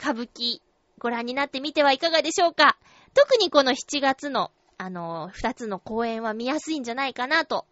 [0.00, 0.60] 歌舞伎
[0.98, 2.76] ご覧になってみてはいかがでしょうか
[3.14, 7.66] 特にこの7月の、あの、2つの公演は見やすいんじゃないかなと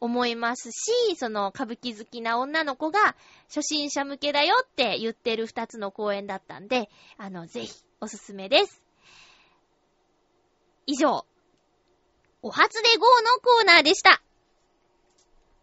[0.00, 3.16] 思いますし、その歌舞伎好きな女の子が
[3.48, 8.82] 初心者向けだよって言ってる2つの公演だったんで、あの、ぜひおすすめです。
[10.86, 11.24] 以上、
[12.42, 14.22] お初で GO のコーナーでした。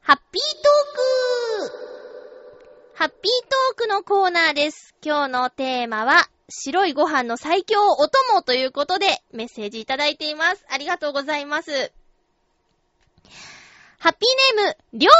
[0.01, 1.95] ハッピートーク
[2.95, 4.95] ハッピートークのコーナーです。
[5.03, 10.63] 今日のテーマは、白いご飯の最強お供ということでメッセージいただいています。
[10.69, 11.91] ありがとうございます。
[13.97, 15.13] ハッピーネーム、りょう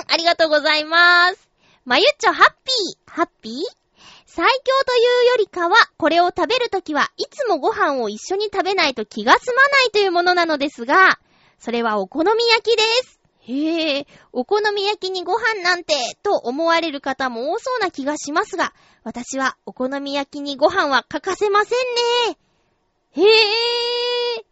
[0.00, 1.48] さん、ありがとうございます。
[1.84, 3.54] まゆっちょハッピー、ハッピー？
[4.26, 11.20] 最強というよりかは、これを食べるときはいつもご飯を一緒に食べないと気が済まないというものなのですが、
[11.60, 13.20] それはお好み焼きです。
[13.44, 18.72] へえ、お好み焼きにご飯なんて、と思われる方も多そうな気がしますが、
[19.04, 21.78] 私はお好み焼きにご飯は欠かせません
[22.30, 22.38] ね。
[23.12, 24.44] へえ。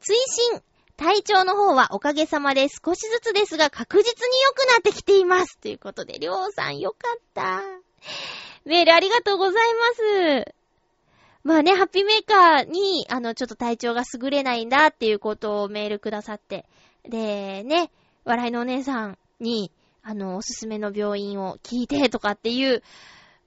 [0.00, 0.16] 追
[0.52, 0.62] 伸
[0.96, 5.58] 体調の方はおかげさまで少しずつですが確実に良くなってきています。
[5.58, 7.62] ということで、りょうさんよかった。
[8.64, 9.54] メールありがとうござい
[10.34, 10.54] ます。
[11.42, 16.64] まあね、ハッピーメーカーに、あの、ちょっと体調が優れないんだっていうことをメールくださって。
[17.02, 17.90] で、ね、
[18.24, 19.70] 笑いのお姉さんに、
[20.02, 22.82] あの、おすすめの病院を聞いてとかっていう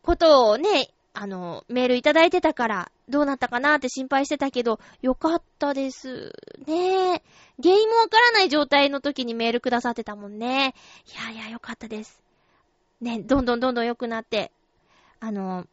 [0.07, 6.31] ことをね、あの、メールいただいてたから、どうなったかなって心配してたけど、よかったです。
[6.65, 7.23] ねえ
[7.61, 10.75] 原因もわからない状態の時にメールくださってたもんね。
[11.13, 12.23] いやいや、よかったです。
[13.01, 14.53] ね、どんどんどんどん良くなって、
[15.19, 15.67] あの、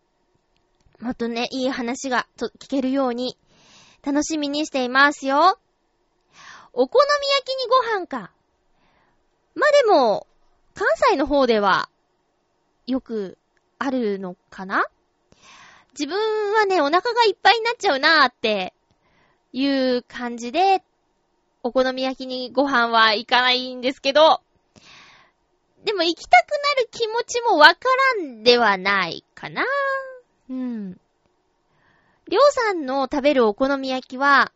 [0.98, 3.38] もっとね、いい話が聞けるように、
[4.04, 5.60] 楽しみにしていますよ。
[6.72, 8.32] お好み焼きにご飯か。
[9.54, 10.26] ま、でも、
[10.74, 11.88] 関西の方では、
[12.88, 13.38] よく
[13.78, 14.86] あるのかな？
[15.92, 18.74] 自分はね、お腹がいっぱいになっちゃうなーって
[19.52, 20.82] いう感じで、
[21.62, 24.40] お好み焼きにご飯はいかないんですけど、
[25.84, 27.78] でも行きたくなる気持ちもわか
[28.18, 29.64] らんではないかな。
[30.50, 30.98] うん。
[32.26, 34.50] りょうさんの食べるお好み焼きは、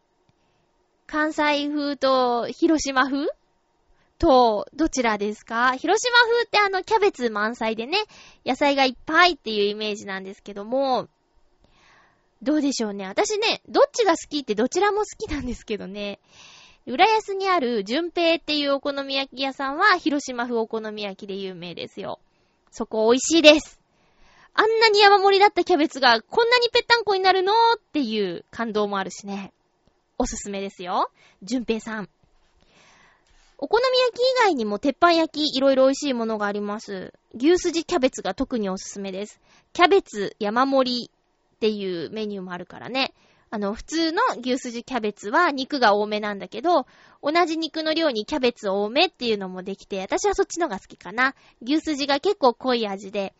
[1.06, 3.28] 関西風と広島風？
[4.18, 5.74] と、どちらですか？
[5.76, 7.98] 広島風ってあの、キャベツ満載でね、
[8.44, 11.08] 野菜がいっぱいっていうイメージなんですけども、
[12.42, 13.06] どうでしょうね？
[13.06, 16.20] 私ね、どっちが好きってどちらも好きなんですけどね。
[16.86, 22.18] 浦安にある純平っていうお好み焼き屋さんは広島風お好み焼きで有名ですよ。
[22.70, 23.78] そこ美味しいです。
[24.54, 27.52] あんなに山盛りだったキャベツがこんなにぺったんこになるの？
[27.76, 29.52] っていう感動もあるしね。
[30.16, 31.10] おすすめですよ。
[31.42, 32.08] 純平さん。
[33.60, 37.12] お好み焼き以外にも鉄板焼きいろいろ美味しいものがあります。
[37.34, 39.40] 牛すじキャベツが特におすすめです。
[39.72, 43.14] キャベツ山盛りっていうメニューもあるからね。
[43.50, 46.86] あの、普通の牛すじキャベツは肉が多めなんだけど、
[47.20, 51.34] 同じ肉の量にキャベツ多めっていうのもできて、私はそっちのが好きかな。
[51.60, 53.34] 牛すじが結構濃い味で、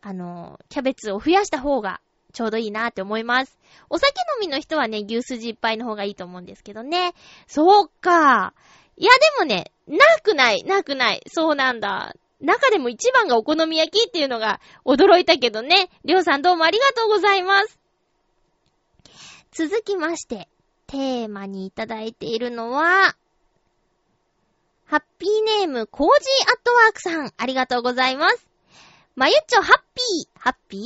[0.00, 2.00] あの、キャベツを増やした方が
[2.32, 3.58] ちょうどいいなって思います。
[3.90, 7.12] お酒飲みの人はね、牛すじいっぱいの方がいいと思うんですけどね。
[7.46, 8.54] そうか。
[9.00, 11.22] いや、でもね、なくない、なくない。
[11.26, 12.14] そうなんだ。
[12.42, 15.88] 中でも一番がお好み焼きっていうのが驚いたけどね。
[16.04, 17.78] りょうさんどうもありがとうございます。
[19.52, 20.48] 続きまして、
[20.86, 23.16] テーマにいただいているのは、
[24.84, 28.46] ハッピーネーム、コージーアットワークさん、ありがとうございます。
[29.16, 30.82] まゆっちょ、ハッピー、ハッピー？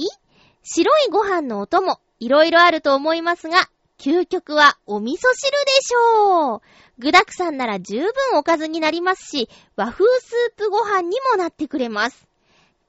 [0.62, 6.60] 白いご飯のお供、いろいろあると思いますが、究極はお味噌汁でしょう。
[6.98, 12.28] 具沢山なら十分おかずになりますし、和風スープご飯にもなってくれます。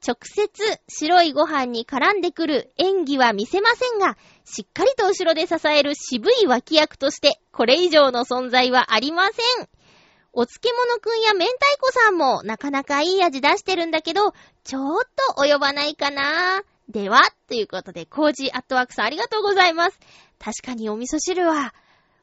[0.06, 0.50] 直接
[0.88, 9.68] 白いご飯に絡んでくる演技は見せませんが、しっかりと後ろで支える渋い脇役として、これ以上の存在はありません。
[10.34, 15.04] お漬物くんや明太子さんもなかなかいい味出してるんだけど、ちょっ
[15.36, 20.00] と及ばないかなでは、ということで、コージーアットワークさんありがとうございます。
[20.38, 21.74] 確かにお味噌汁は、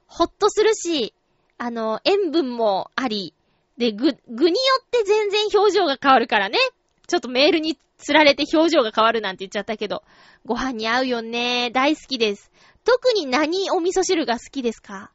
[0.06, 1.14] ほっとするし、
[1.58, 3.34] あの、塩分もあり、
[3.78, 6.58] で、具、具によって全然表情が変わるからね。
[7.06, 10.02] ちょっとメールに釣られて表情が変わるなんて言っちゃったけど、
[10.44, 11.70] ご飯に合うよね。
[11.70, 12.50] 大好きです。
[12.84, 15.12] 特に何お味噌汁が好きですか？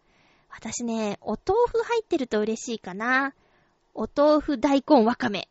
[0.49, 3.33] 私ね、お豆腐入ってると嬉しいかな。
[3.93, 5.49] お豆腐大根わかめ。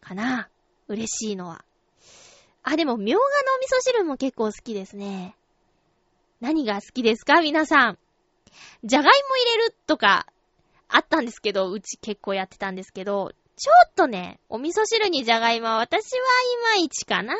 [0.00, 0.48] かな。
[0.88, 1.64] 嬉しいのは。
[2.62, 5.36] あ、でも、みょうがのお味噌汁も結構好きですね。
[6.40, 7.40] 何が好きですか？
[7.40, 7.98] 皆さん。
[8.84, 10.26] じゃがいも入れるとか、
[10.88, 16.18] あったんですけど、うち結構やってたんですけど、ちょっとね、お味噌汁にじゃがいもは私は
[16.76, 17.34] いまいちかな。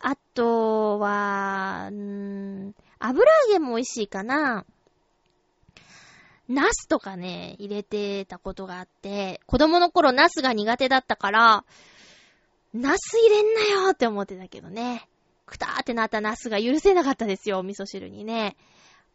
[0.00, 4.64] あとは、うーん、油揚げも美味しいかな。
[6.48, 11.64] ナスとかね、入れてたことがあって、子供の頃ナスが苦手だったから、
[12.74, 15.08] ナス入れんなよって思ってたけどね。
[15.46, 18.56] くたーってなったナスが許せなかったですよ、お味噌汁にね。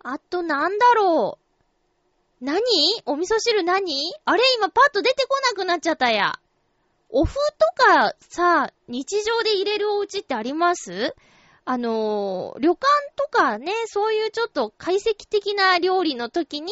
[0.03, 1.38] あとなんだろ
[2.41, 2.45] う。
[2.45, 2.62] 何？
[3.05, 4.13] お味噌汁何？
[4.25, 6.39] あれ今パッと出てこなくなっちゃったや。
[7.09, 11.15] お麩とかさ、日常で入れるお家ってあります？
[11.65, 16.71] あのー、旅館とかね、そういうちょっと解析的な料理の時に、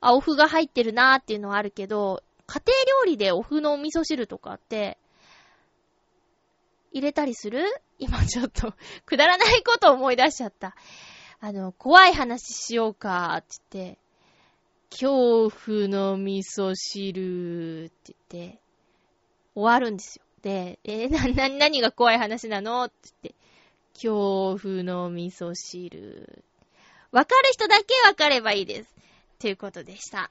[0.00, 4.98] あ、お麩が入ってるなーっていうのはあるけど、家庭料理でお麩のお味噌汁とかって、
[6.92, 7.64] 入れたりする？
[7.98, 10.74] 今ちょっと、くだらないこと思い出しちゃった。
[11.44, 13.98] あの、怖い話しようか、って言って、
[14.90, 18.60] 恐怖の味噌汁って言って、
[19.56, 20.22] 終わるんですよ。
[20.42, 23.34] で、えーな、 な、何が怖い話なのって言って、
[23.94, 26.44] 恐怖の味噌汁。
[27.10, 28.94] わかる人だけわかればいいです。
[29.40, 30.30] ということでした。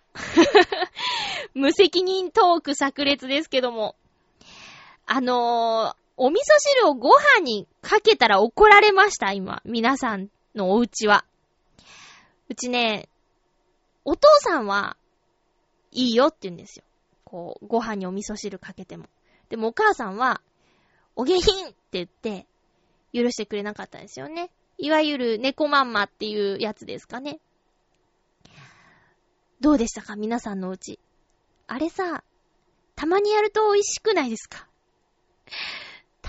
[1.53, 3.97] 無責任トーク炸裂ですけども。
[5.05, 9.61] あのー、お味噌汁をご飯にかけたら怒られました、今。
[9.65, 11.25] 皆さんのお家は。
[12.49, 13.07] うちね、
[14.05, 14.97] お父さんは、
[15.91, 16.83] いいよって言うんですよ。
[17.23, 19.05] こう、ご飯にお味噌汁かけても。
[19.49, 20.41] でもお母さんは、
[21.15, 22.47] お下品って言って、
[23.13, 24.49] 許してくれなかったんですよね。
[24.77, 27.39] いわゆる猫まんまっていうやつですかね。
[29.59, 30.99] どうでしたか皆さんのうち。
[31.67, 32.23] あれさ、
[32.95, 34.67] たまにやると美味しくないですか？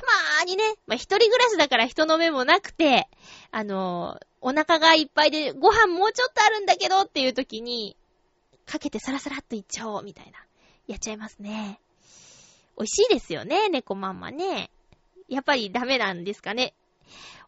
[0.03, 3.09] まーにね、まあ、一人暮らしだから人の目もなくて、
[3.51, 7.97] あのーお腹がいっぱいでご飯もうちょっとあるんだけどっていう時に、
[8.67, 10.33] かけてサラサラっといっちゃおうみたいな。
[10.89, 11.79] やっちゃいますね。
[12.77, 14.73] 美味しいですよね、猫まんまね。
[15.29, 16.75] やっぱりダメなんですかね。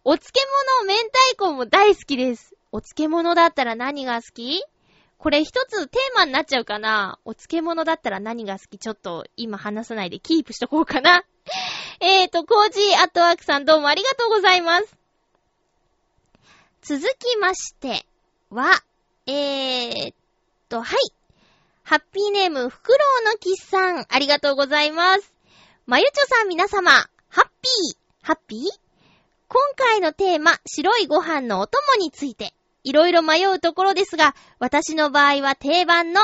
[0.04, 0.38] お漬
[0.84, 2.54] 物、明太子も大好きです。
[2.70, 4.62] お漬物だったら何が好き？
[5.18, 8.78] これ一つテーマになっちゃうかなお漬物だったら何が好き？
[8.78, 11.24] ちょっと今話さないでキープしとこうかな。
[12.00, 14.96] えーと、コージーアットワークさんどうもありがとうございます。
[16.82, 18.06] 続きまして
[18.50, 18.82] は、
[19.26, 20.14] えー
[20.68, 20.98] と、はい。
[21.82, 25.32] ハッピーネーム、フクロウのキスさん、ありがとうございます。
[25.86, 26.90] まゆちょさん皆様、
[27.28, 28.60] ハッピー、ハッピー？
[29.48, 32.54] 今回のテーマ、白いご飯のお供について、
[32.84, 36.22] いろいろ迷うところですが、私の場合は定番の、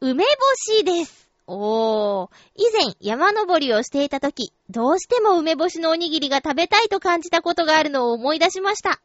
[0.00, 0.30] 梅干
[0.78, 1.25] しです。
[1.46, 2.28] おー。
[2.56, 9.00] 以前、山登りをしていたとき、どうしても梅干しのおにぎりが食べたいと感じたことがあるのを思い出しました。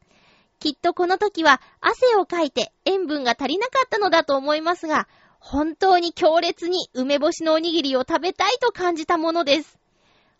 [0.58, 9.78] きっとこの時は汗をかいて塩分が足りなかったのだと思いますが、本当に強烈に梅干しのおにぎりを食べたいと感じたものです。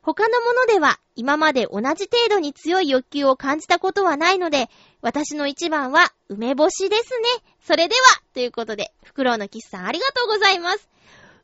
[0.01, 4.69] 他のものでは今まで同じ程度に強い欲求を感じたことはないので、
[5.01, 7.29] 私の一番は梅干しですね。
[7.65, 8.01] それでは、
[8.35, 10.89] ということで、フクロウのキスさんありがとうございます。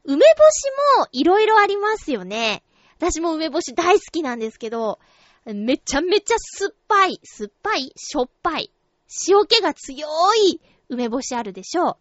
[0.09, 0.65] 梅干し
[0.99, 2.63] もいろいろありますよね。
[2.97, 4.99] 私も梅干し大好きなんですけど、
[5.45, 8.73] めちゃめちゃ酸っぱい、酸っぱいしょっぱい。
[9.29, 11.97] 塩気が強い梅干しあるでしょう。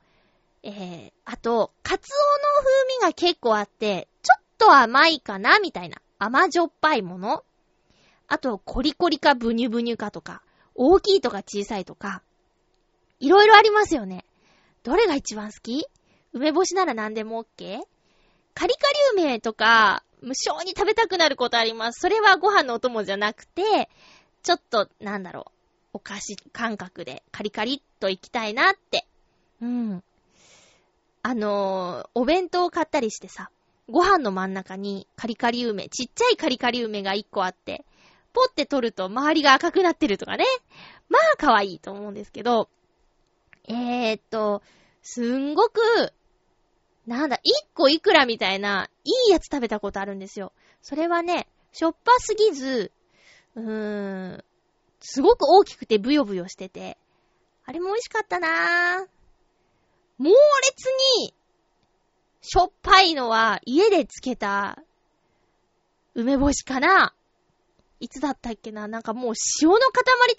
[0.64, 6.02] えー、あと、カツオの風味が結構あって、ちょっと甘いかなみたいな。
[6.18, 7.44] 甘じょっぱいもの。
[8.28, 10.42] あと、コリコリかブニュブニュかとか、
[10.76, 12.24] 大きいとか小さいとか、
[13.20, 14.24] いろいろありますよね。
[14.84, 15.86] どれが一番好き？
[16.34, 17.82] 梅干しなら何でも OK?
[18.58, 22.00] カリカリ梅とか、無性に食べたくなることあります。
[22.02, 23.88] それはご飯のお供じゃなくて、
[24.42, 25.52] ちょっと、なんだろ
[25.94, 29.06] う、お菓子感覚でカリカリっといきたいなって。
[29.62, 30.04] うん。
[31.22, 33.52] あのーお弁当を買ったりしてさ、
[33.92, 37.86] ご飯の真ん中にカリカリ梅、ちっちゃいカリカリ梅が一個あって、
[38.34, 40.46] ポって取ると周りが赤くなってるとかね。
[41.10, 42.70] まあ可愛いと思うんですけど、
[43.68, 44.64] えーっと、
[45.04, 45.80] すんごく、
[47.08, 50.52] なんだ、一個いくらみたいな、いいやつ食べたことあるんですよ。
[50.82, 52.92] それはね、しょっぱすぎず、
[53.56, 54.44] うーん、
[55.00, 56.98] すごく大きくてブヨブヨしてて、
[57.66, 59.08] あれも美味しかったなぁ。
[60.18, 60.36] 猛烈
[61.20, 61.34] に、
[62.42, 64.84] しょっぱいのは家で漬けた
[66.14, 67.14] 梅干しかな
[68.00, 68.88] いつだったっけな？
[68.88, 69.82] なんかもう塩の塊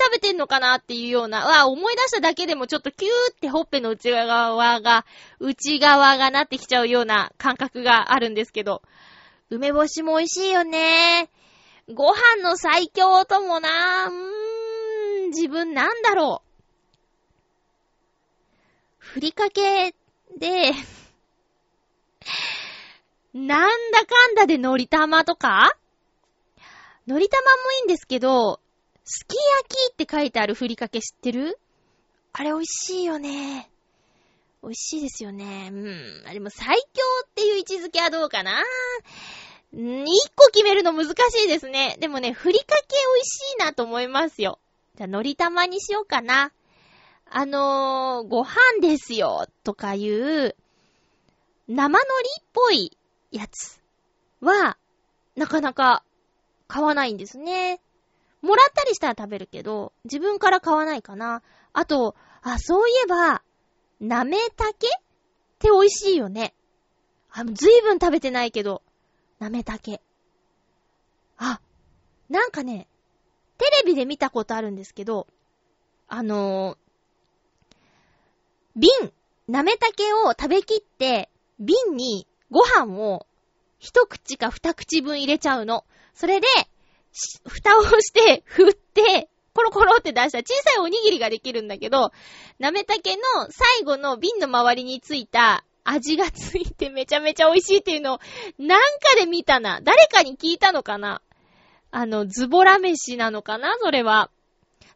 [0.01, 5.05] 食べてんのかなっていうような、わあ、思い出しただけでもちょっとキューってほっぺの内側が、
[5.41, 8.83] 内側がなってきちゃうような感覚があるんですけど、
[9.51, 11.31] 梅干しも美味しいよね。
[11.93, 16.49] ご飯の最強ともな、うーん、自分なんだろう。
[18.99, 19.95] ふりかけ
[20.37, 20.73] で、
[23.35, 25.77] なんだかんだで海苔玉とか？
[27.09, 28.61] 海苔玉もいいんですけど、
[29.03, 31.59] すき焼きって書いてあるふりかけ知ってる？
[32.35, 33.71] あれ美味しいよね。
[34.63, 35.71] 美味しいですよね。
[35.73, 36.23] うん。
[36.29, 36.83] あれも最強
[37.25, 38.63] っていう位置づけはどうかな？
[39.73, 41.97] うん一個決めるの難しいですね。
[41.99, 42.75] でもね、ふりかけ
[43.17, 44.59] 美味しいなと思いますよ。
[44.97, 46.53] じゃあ、海苔玉にしようかな。
[47.31, 50.55] あのー、ご飯ですよ、とかいう、
[51.69, 52.03] 生海苔
[52.43, 52.99] っぽい
[53.31, 53.81] やつ
[54.43, 54.77] は、
[55.37, 56.03] なかなか
[56.69, 57.81] 買わないんですね。
[58.41, 61.43] もらったりしたら食べるけど、自分から買わないかな。
[61.73, 63.43] あと、あ、そういえば、
[64.01, 64.87] なめたけ？
[64.87, 64.91] っ
[65.59, 66.55] て美味しいよね。
[67.31, 68.83] あ、ずいぶん食べてないけど、
[69.41, 70.01] なめたけ。
[71.37, 71.61] あ、
[72.29, 72.87] なんかね、
[73.57, 75.27] テレビで見たことあるんですけど、
[76.07, 76.79] あのー
[78.77, 78.91] 瓶、
[79.49, 83.27] なめたけを食べきって、瓶にご飯を
[83.79, 85.85] 一口か二口分入れちゃうの。
[86.15, 86.47] それで、
[87.47, 92.13] 蓋をして、 振って、コロコロって出した小さいおにぎりができるんだけど、
[92.59, 98.21] なめたけの最後の瓶の周りについた味がついてめちゃめちゃ美味しいっていうのを、
[98.59, 99.81] なんかで見たな。
[99.83, 101.23] 誰かに聞いたのかな
[101.91, 104.31] あの、ズボラ飯なのかなそれは。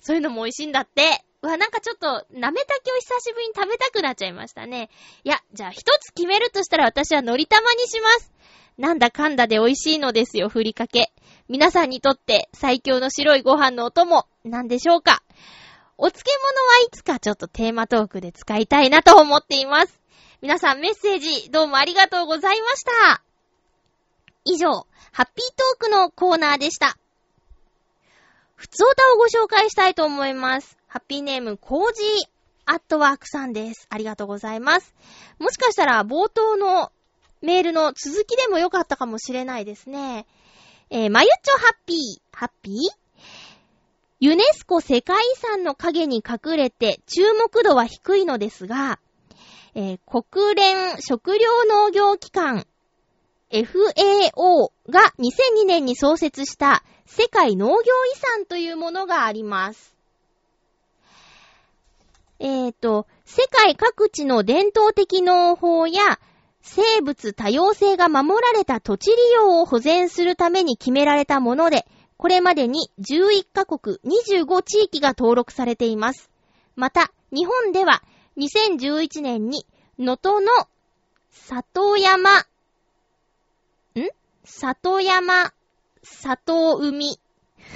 [0.03, 1.25] そういうのも美味しいんだって。
[1.43, 4.91] うわ、なんかちょっと、なめたけを久しぶりに食べたくなっちゃいましたね。
[5.25, 8.32] いや、じゃあ一つ決めるとしたら私は海苔玉にします。
[8.79, 11.13] なんだかんだで美味しいのですよ、ふりかけ。
[11.49, 15.23] 皆さんにとって最強の白いご飯のお供、なんでしょうか
[15.99, 20.01] お漬物はいつかちょっとテーマトークで使いたいなと思っています。
[20.41, 23.23] 皆さんメッセージどうもありがとうございました。
[24.45, 26.97] 以上、ハッピートークのコーナーでした。
[28.57, 30.79] ふつおたをご紹介したいと思います。
[30.89, 32.07] ハッピーネーム、コージー
[32.65, 33.87] アットワークさんです。
[33.91, 34.95] ありがとうございます。
[35.39, 36.91] もしかしたら冒頭の
[37.43, 40.27] メールの続きでもよかったかもしれないですね。
[40.91, 42.75] えー、まゆっちょハッピー、ハッピー？
[44.21, 49.01] ユネスコ世界遺産の影に隠れて注目度は低いのですが、
[49.75, 52.67] えー国連食糧農業機関
[53.51, 57.83] FAO が2002年に創設した世界農業遺
[58.17, 59.95] 産というものがあります。
[62.39, 66.19] えっ、と、世界各地の伝統的農法や
[66.63, 71.87] 生物多様性が守られた土地利用を保全するために決められたもので、
[72.17, 76.31] これまでに11カ国25地域が登録されています。
[76.77, 78.03] また、日本では
[78.37, 79.67] 2011年に
[79.99, 80.53] 能登の
[81.31, 82.45] 里山、ん？
[84.45, 85.53] 里山、
[86.03, 87.19] 里海。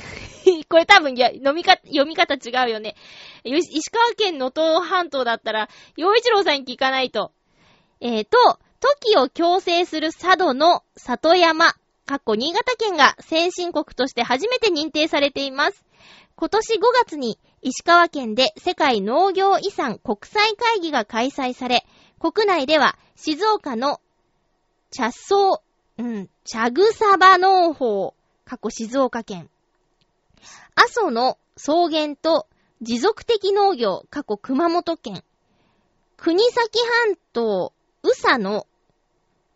[0.68, 2.94] これ多分、や、飲みか、読み方違うよね。
[3.42, 7.32] 石川県能登半島だったら、洋一郎さんに聞かないと。
[8.00, 11.74] えーと、時を強制する佐渡の里山、
[12.06, 15.84] かっこ新潟県が先進国として初めて認定されています。
[16.36, 21.86] 今年5月に石川県で世界農業遺産国際会議が開催され、
[22.18, 24.00] 国内では静岡の
[24.90, 25.62] 茶草、
[25.98, 28.14] うん、茶草場農法、
[28.44, 29.48] 過去静岡県。
[30.74, 32.46] 阿蘇の草原と
[32.82, 35.24] 持続的農業、過去熊本県。
[36.16, 37.72] 国崎半島、
[38.06, 38.68] 宇佐の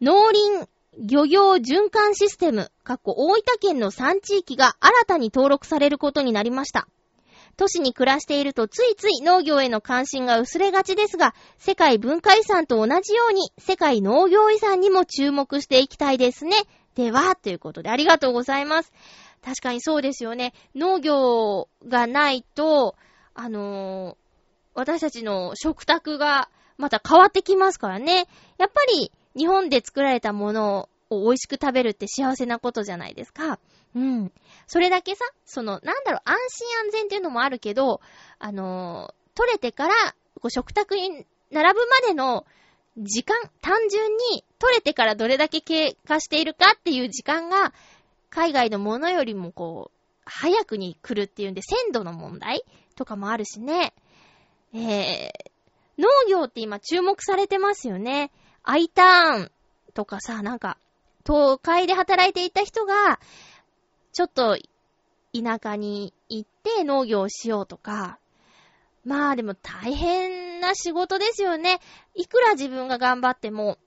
[0.00, 6.88] 農林漁業循環システム、過去大分県の3地域が新たに登録されることになりました。
[7.56, 16.56] 都市に暮らしているとついつい農業への関心が薄れがちですが、世界文化遺産と同じように世界農業遺産にも注目していきたいですね。
[16.96, 18.92] では、ということでありがとうございます。
[19.44, 20.54] 確かにそうですよね。
[20.74, 22.96] 農業がないと、
[23.34, 24.30] あのー
[24.74, 26.48] 私たちの食卓が
[26.80, 28.26] また変わってきますからね。
[28.58, 33.58] やっぱり日本で作られたものを美味しく食べるって幸せなことじゃないですか。
[33.94, 34.32] うん。
[34.66, 38.00] それだけさ、その、なんだろう、安心安全っていうのもあるけど、
[38.38, 39.94] あのー取れてから、
[40.40, 42.44] こう食卓に並ぶまでの
[42.98, 47.72] 時間、単純に取れてからどれだけ経過しているかっていう時間が、
[48.28, 52.64] 海外のものよりもこう、早くに来るっていうんで、鮮度の問題
[52.96, 53.94] とかもあるしね。
[54.72, 55.49] えー、
[56.00, 58.32] 農業って今注目されてますよね。
[58.62, 59.50] I ターン
[59.92, 60.78] とかさ、なんか、
[61.26, 63.20] 東海で働いていた人が、
[64.12, 64.56] ちょっと
[65.32, 68.18] 田舎に行って農業をしようとか、
[69.04, 71.80] まあでも大変な仕事ですよね。
[72.14, 73.78] いくら自分が頑張っても、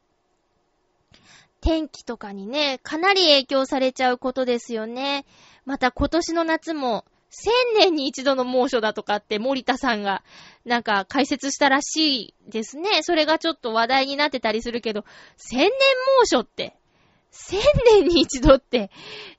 [1.61, 5.25] 天気とかにね、かなり影響されちゃうことですよね。
[5.65, 7.05] また今年の夏も、
[7.35, 10.23] 千年に一度の猛暑だとかって森田さんが
[10.65, 13.01] なんか解説したらしいですね。
[13.01, 15.03] それがちょっと話題になってたりするけど、
[15.35, 15.69] 千年
[16.19, 16.75] 猛暑って、
[17.31, 18.91] 千年に一度って、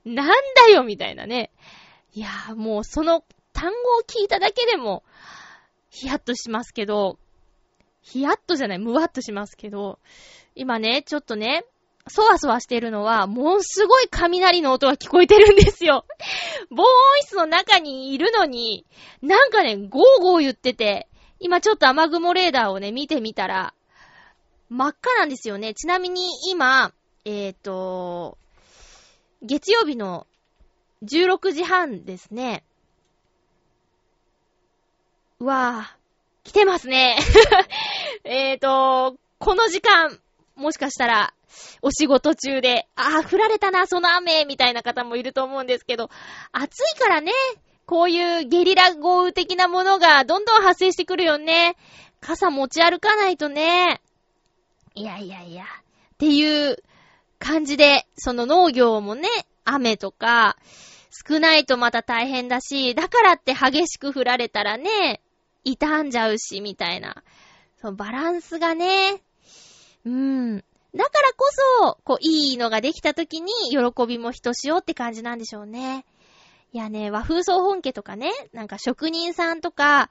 [0.03, 1.51] なんだよみたいなね。
[2.13, 3.23] いやーもうその
[3.53, 5.03] 単語を聞いただけでも、
[5.89, 7.17] ヒヤッとしますけど、
[8.01, 9.99] ヒヤッとじゃない、ムワッとしますけど、
[10.53, 11.63] 今ね、ちょっとね、
[12.07, 16.05] そわそわしてるのは、もうすごい雷の音が聞こえてるんですよ。
[16.69, 16.87] 防音
[17.21, 18.85] 室の中にいるのに、
[19.21, 21.07] なんかね、ゴーゴー言ってて、
[21.39, 23.73] 今ちょっと雨雲レーダーをね、見てみたら、
[24.69, 25.73] 真っ赤なんですよね。
[25.73, 26.91] ちなみに今、
[27.23, 28.37] えっ、ー、と、
[29.41, 30.27] 月曜日の
[31.03, 32.63] 16時半ですね。
[35.39, 37.17] うわぁ、来てますね。
[38.23, 40.19] えっと、この時間、
[40.55, 41.33] もしかしたら、
[41.81, 46.09] お仕事中で、ああ、降られたな、その雨、みたいな方もいると思うんですけど、
[46.51, 47.31] 暑いからね、
[47.85, 51.75] こういうゲリラ豪雨的なものがどんどん発生してくるよね。
[52.19, 54.01] 傘持ち歩かないとね。
[54.95, 55.65] いやいやいや。
[55.65, 56.77] っていう
[57.37, 59.27] 感じで、その農業もね、
[59.63, 60.57] 雨とか、
[61.27, 65.21] 少ないとまた大変だし、だからって激しく降られたらね、
[65.63, 67.23] 傷んじゃうし、みたいな。
[67.81, 69.21] そのバランスがね、
[70.05, 70.63] うん。
[70.95, 71.49] だからこ
[71.81, 76.05] そ、こう、いいのができた時に、喜びもひとしおって感じなんでしょうね。
[76.71, 80.09] いやね、和風総本家とかね、なんか職人さんとか、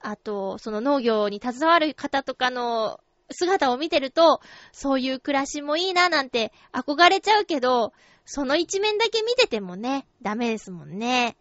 [0.00, 3.00] あと、その農業に携わる方とかの
[3.30, 4.40] 姿を見てると、
[4.72, 7.92] そういう暮らしもいいななんて憧れちゃうけど、
[8.24, 11.36] その一面だけ見ててもね、ダメですもんね。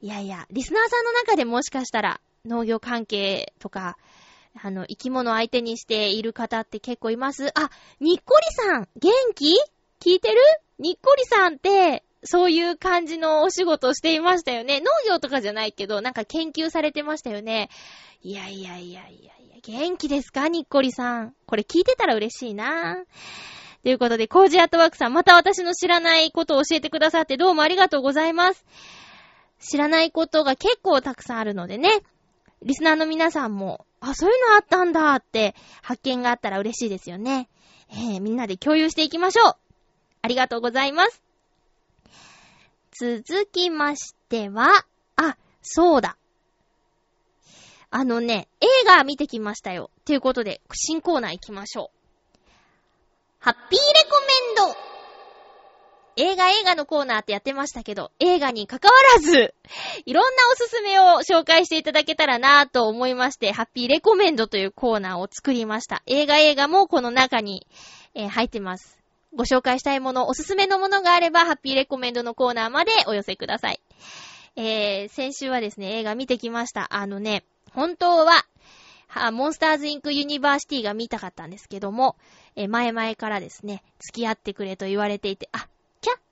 [0.00, 3.96] いやいや、リスナーさんの中でもしかしたら、農業関係とか、
[4.60, 7.70] あの、生き物相手にしている方って結構いますあ、
[8.00, 9.54] にっこりさん、元気？
[10.00, 10.40] 聞いてる？
[10.78, 14.80] にっこりさんって、そういう感じのお仕事をしていましたよね。
[14.80, 17.68] 農業とかじゃないけど、なんか研究されてましたよね。
[18.22, 20.48] いやいやいやいやいや、元気ですか？
[20.48, 21.34] にっこりさん。
[21.46, 22.96] これ聞いてたら嬉しいな
[23.84, 28.64] ということで、コージアットワークさん、また私の知らないことを教えてくださってどうもありがとうございます。
[29.60, 32.02] 知らないことが結構たくさんあるのでね。
[32.62, 37.48] リスナーの皆さんも、あ、そういうのあったんだって発見があったら嬉しいですよね。
[37.90, 39.56] えー、みんなで共有していきましょう。
[40.22, 41.22] ありがとうございます。
[42.92, 44.84] 続きましては、
[45.16, 46.16] あ、そうだ。
[47.90, 49.90] あのね、映画見てきましたよ。
[50.04, 51.98] ということで、新コーナー行きましょう。
[53.38, 53.78] ハッピーレ
[54.10, 54.20] コ
[54.66, 54.97] メンド
[56.20, 59.54] 映画映画のコーナーってやってましたけど、映画に関わらず、
[60.04, 66.02] いろんなおすすめを紹介していただけたらなぁと思いまして、ハッピーレコメンドというコーナーを作りました。
[66.06, 67.68] 映画映画もこの中に、
[68.14, 68.98] えー入ってます。
[69.32, 73.80] ご紹介したいもの、おすすめのものがあれば、ハッピーレコメンドのコーナーまでお寄せください。
[74.56, 76.88] えー、先週はですね、映画見てきました。
[76.90, 78.44] あのね、本当は、
[79.06, 82.16] はモンスターズインクユニバーシティが見たかったんですけども、
[82.56, 85.68] え前々からですね、付き合ってくれと言われていて、あ、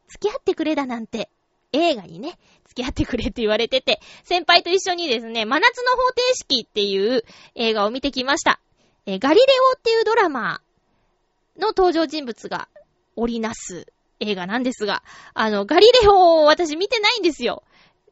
[0.09, 1.31] 付き合ってくれだなんて、
[1.73, 8.61] 映画にね、付き合ってくれって言われてて、先輩と一緒にですね、真夏の方程式っていう映画を見てきました。
[9.07, 10.61] えガリレオっていうドラマ
[11.59, 12.69] の登場人物が
[13.15, 13.87] 織りなす
[14.21, 15.03] 映画なんですが、
[15.35, 17.63] あの、ガリレオを私見てないんですよ。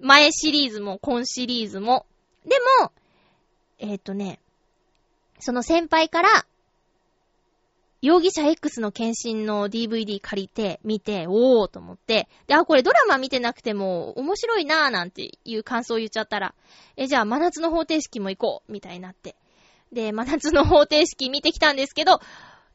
[0.00, 2.06] 前シリーズも今シリーズも。
[2.46, 2.92] でも、
[3.78, 4.38] えっ、とね、
[5.40, 6.46] その先輩から、
[8.04, 16.54] 容疑者 X の検診の DVD 借りて、見て、おーと思って、で、あ、これドラマ見てなくても面白いなーなんていう感想を言っちゃったら、
[16.98, 19.36] え、じゃあ真夏の方程式も行こうみたいになって。
[19.90, 22.20] で、真夏の方程式見てきたんですけど、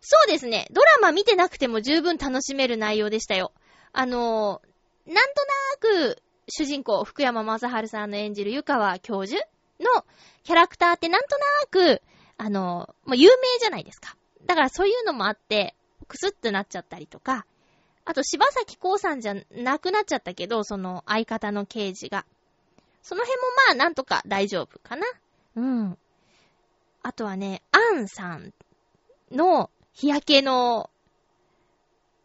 [0.02, 3.52] そうですね、ドラマ見てなくても十分楽しめる内容でしたよ。
[3.94, 9.40] あのー、なんとなく、主人公、福山雅治さんの演じる湯川教授
[9.80, 10.06] の
[10.44, 12.02] キャラクターってなんとなく、
[12.38, 14.16] あのー、もう有名じゃないですか。
[14.50, 15.76] だからそういうのもあって、
[16.08, 17.46] くすってなっちゃったりとか、
[18.04, 22.26] あと柴咲コウさんじゃなくなっちゃったけど、その相方の刑事が。
[23.04, 25.06] その辺もまあなんとか大丈夫かな。
[25.56, 25.98] うん。
[27.04, 28.52] あとはね、アンさん
[29.32, 30.90] の日焼けの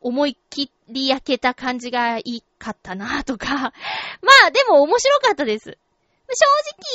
[0.00, 3.74] 思いっきり焼けた感じがいいかったなとか。
[4.22, 5.64] まあでも面白かったです。
[5.66, 5.76] 正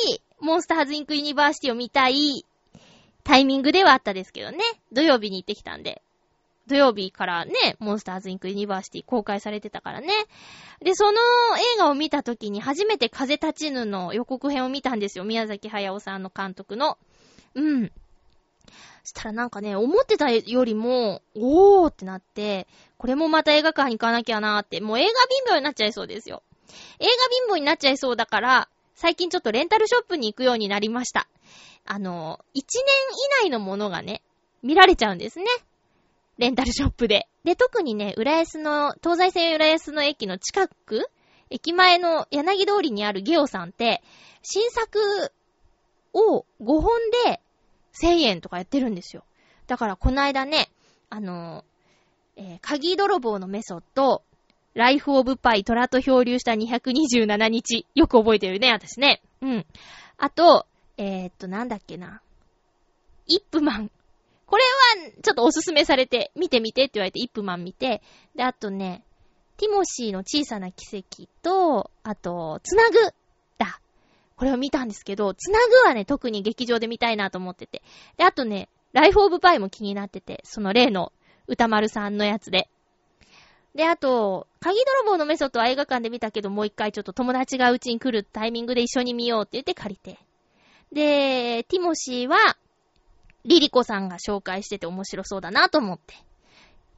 [0.08, 2.44] 直、モンスターズインクユニバーシティを見たい
[3.24, 4.58] タイミングではあったですけどね。
[4.92, 6.02] 土曜日に行ってきたんで。
[6.66, 10.08] 土曜日からね、モンスターズインクユニバーシティ公開されてたからね。
[10.80, 11.18] で、その
[11.74, 15.24] 映画を見た時に初めて風立ちぬの予告編を見たんですよ。
[15.24, 16.96] 宮崎駿さんの監督の。
[17.54, 17.92] うん。
[19.02, 22.68] したらなんかね、思ってたよりも、おーってなって、
[22.98, 26.42] これもまた映画館に行かなきゃなーって、もう映画貧乏になっちゃいそうですよ。
[27.00, 27.10] 映画
[27.48, 31.26] 貧乏になっちゃいそうだから、最近ちょっとレンタルショップに行くようになりました。
[31.84, 32.62] あの、1年
[33.44, 34.22] 以内のものがね、
[34.62, 35.46] 見られちゃうんですね。
[36.38, 37.28] レンタルショップで。
[37.44, 41.10] で、特にね、浦安の、東西線浦安の駅の近く、
[41.50, 44.02] 駅前の柳通りにあるゲオさんって、
[44.42, 45.32] 新作
[46.14, 47.40] を5本で
[48.00, 49.24] 1000円とかやってるんですよ。
[49.66, 50.70] だからこの間ね、
[51.10, 51.64] あの、
[52.36, 54.22] えー鍵泥棒のメソッド、
[54.74, 57.86] ライフオブパイ、虎と漂流した227日。
[57.94, 59.20] よく覚えてるね、私ね。
[59.42, 59.66] うん。
[60.16, 60.66] あと、
[61.00, 62.20] えー、っと、なんだっけな。
[63.26, 63.90] イップマン。
[64.44, 64.64] これ
[65.06, 68.02] は、ちょっとおすすめされて、見てみてって言われて、イップマン見て、
[68.36, 69.02] で、あとね、
[69.56, 72.98] ティモシーの小さな奇跡と、あと、つなぐ
[73.56, 73.80] だ。
[74.36, 77.82] これを見たんですけど、つなぐはね、特に劇場で見たいなと思ってて。
[78.18, 81.12] で、あとね、ライフオブパイも気になってて、その例の
[81.46, 82.68] 歌丸さんのやつで。
[83.74, 90.18] で、あと、鍵泥棒のメソッドは映画館で見たけど、もう一回ちょっと友達がうちに来るタイミングで一緒に見ようって言って借りて。
[90.92, 92.56] で、ティモシーは、
[93.44, 96.14] リリコさんが紹介してて面白そうだなと思って。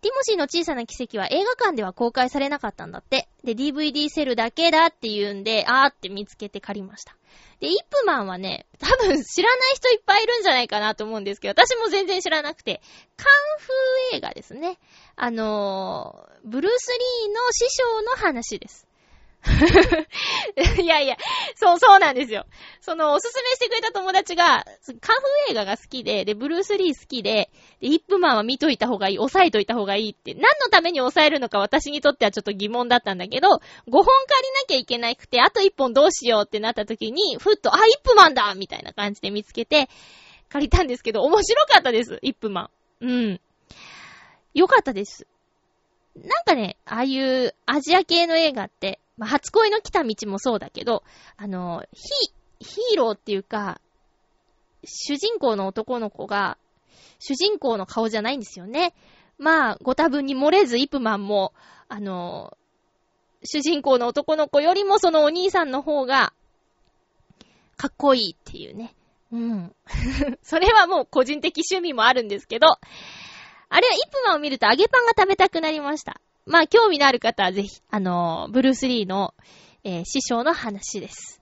[0.02, 3.28] ティモシーの小さな奇跡は映画館では公開されなかったんだって。
[3.44, 7.14] で、DVD セルだけだって言うんで、あーって見つけて借りました。
[7.60, 12.82] で、イップマンはね、多分知らない人いっぱいいるんじゃないかなと思うんですけど、私も全然知らなくて、
[13.16, 14.78] カンフー映画ですね。
[15.14, 18.88] あのー、ブルース・リーの師匠の話です。
[20.80, 21.16] いやいや、
[21.56, 22.46] そう、そうなんですよ。
[22.80, 24.64] その、おすすめしてくれた友達が、
[25.00, 33.58] カンフー映画が好きで、で、ブルース・リー好きで、で、イップマンは見といた方がいい、押さえといた方がいいって、何のために押さえるのか私にとってはちょっと疑問だったんだけど、5
[33.90, 39.88] 本借りなきゃいけなくて、あと1本どうしようってなった時に、ふっと、あ、イップマンだみたいな感じで見つけて、
[40.48, 42.70] 借りたんですけど、面白かったです、イップマ
[43.00, 43.06] ン。
[43.06, 43.40] うん。
[44.54, 45.26] よかったです。
[46.14, 51.02] なんかね、ああいうアジア系の映画って、まあ、初恋の来た道もそうだけど、
[51.36, 53.80] あの、ヒ、ヒーローっていうか、
[54.84, 56.58] 主人公の男の子が、
[57.18, 58.94] 主人公の顔じゃないんですよね。
[59.38, 61.52] まあ、ご多分に漏れず、イプマンも、
[61.88, 62.56] あの、
[63.44, 66.32] 主人公の男の子よりもそのお兄さんの方が、
[67.76, 68.94] かっこいいっていうね。
[69.32, 69.74] うん。
[70.42, 72.66] それはもう個人的趣味もあるんですけど、
[73.68, 76.20] あれはイプマンを見ると揚げパンが食べたくなりました。
[76.46, 79.34] まあ、興味のある方はぜひ、あの、ブルース・リーの、
[79.84, 81.40] えー師匠の話です。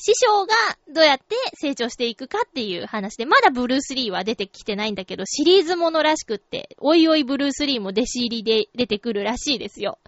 [0.00, 0.54] 師匠が
[0.94, 9.98] どうやって成長していくかっていう話で、まだブルース・リーは出てきてないんだけど、シリーズものらしくって、おいおいブルース・リーも弟子入りで出てくるらしいですよ。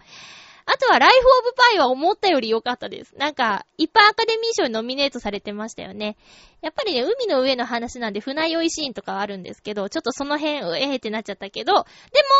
[0.65, 3.13] あとは、ライフ・オブ・パイは思ったより良かったです。
[3.17, 6.15] なんか、いっぱいアカデミー賞にノミネートされてましたよね。
[6.61, 11.79] やっぱりね、海の上の話なんで船酔いシーンとかはあるんですけど、ちょっとその辺、えーってなっちゃったけど、で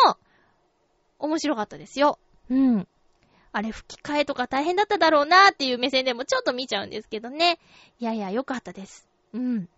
[0.08, 0.18] も、
[1.22, 2.20] 面白かったですよ。
[2.50, 2.88] うん。
[3.54, 7.60] あれ、吹き替えとか大変だっただろうなーっていう目線でもちょっと見ちゃうんですけどね。
[8.00, 9.08] いやいや、良かったです。
[9.34, 9.70] うん。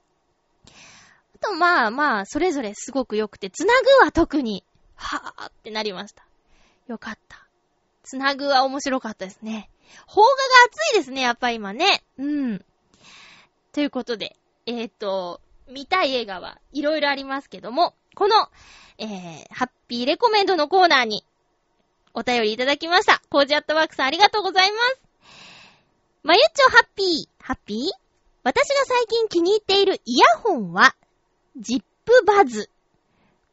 [1.35, 4.63] あと、まあまあ、それぞれすごく良くて、つなぐは特に、
[4.95, 6.25] はぁーってなりました。
[6.87, 7.47] よかった。
[8.03, 9.69] つなぐは面白かったですね。
[10.07, 10.27] 邦画が
[10.67, 12.03] 熱いですね、やっぱ今ね。
[12.17, 12.65] うん。
[13.71, 14.35] ということで、
[14.65, 18.49] えっ、と、見たい映画はいろいろありますけども、この、
[18.99, 21.25] えー、ハッピーレコメンドのコーナーに
[22.13, 23.21] お便りいただきました。
[23.29, 25.01] コージアットワークさんありがとうございます。
[26.23, 27.79] まゆっちょハッピー、ハッピー？
[28.43, 30.95] 私が最近気に入っているイヤホンは、
[31.57, 32.69] ジップバズ。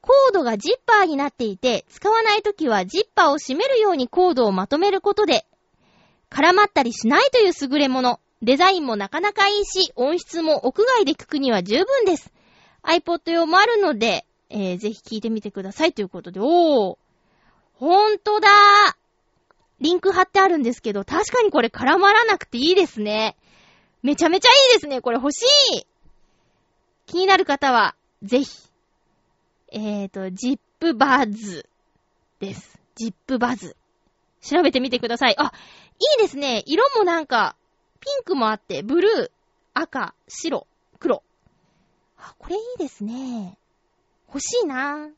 [0.03, 5.47] コードがジッパーになっていて、使わないときはジッパーを閉めるようにコードをまとめることで、
[6.31, 8.21] 絡まったりしないという優れもの。
[8.43, 12.33] デザインもなかなかいいし、音質も屋外で聞くには十分です。
[12.83, 16.97] iPod 用もあるので、えー、ぜひ聞いてみてくださいということで、おー。
[17.81, 18.49] ほんとだ。
[19.81, 23.39] リンク貼ってあるんですけど、確かにこれ絡まらなくていいですね。
[24.03, 25.01] めちゃめちゃいいですね。
[25.01, 25.87] これ欲しい。
[27.07, 28.51] 気になる方は、ぜひ。
[29.73, 31.67] えーと、ジップバズ
[32.39, 32.79] です。
[32.97, 33.75] ジップバズ。
[34.43, 35.35] 調べてみてください。
[35.39, 35.51] あ、
[35.99, 36.63] いいですね。
[36.67, 37.57] 色もなんか、
[38.01, 39.31] ピンクもあって、ブルー、
[39.73, 40.67] 赤、白、
[40.99, 41.23] 黒。
[42.19, 43.57] あ、これいいですね。
[44.29, 45.09] 欲しいな。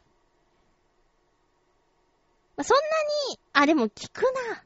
[2.56, 2.82] まあ、そんな
[3.32, 4.62] に、あ、でも聞くな。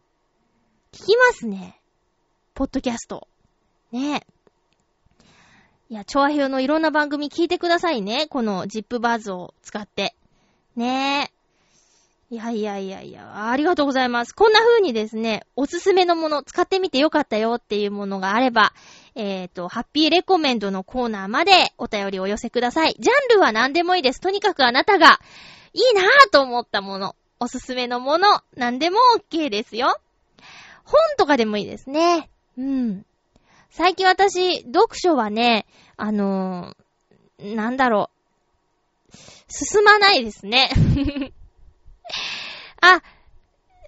[0.92, 1.80] 聞きますね。
[2.54, 3.28] ポッドキャスト。
[3.92, 4.26] ねえ。
[5.88, 8.26] いや、調和表のいろんな番組聞いてくださいね。
[8.28, 10.16] このジップバーズを使って。
[10.74, 11.36] ねえ。
[12.28, 14.34] いやいやいやいや、ありがとうございます。
[14.34, 18.72] こんな風にですね、おすすめのもの、使ってみてよかったよっていうものがあれば、
[19.14, 22.96] えっ、と、ハッピーレコメンドのコーナーまでお便りお寄せください。
[22.98, 24.20] ジャンルは何でもいいです。
[24.20, 25.20] とにかくあなたが
[25.72, 28.98] いいなぁと思ったもの、おすすめのもの、何でも
[29.30, 29.98] OK ですよ。
[30.84, 32.30] 本とかでもいいですね。
[32.56, 33.04] うん。
[33.70, 35.66] 最近私、読書はね、
[35.96, 38.10] あのー、なんだろ
[39.12, 39.16] う、
[39.48, 40.70] 進まないですね。
[42.80, 43.02] あ、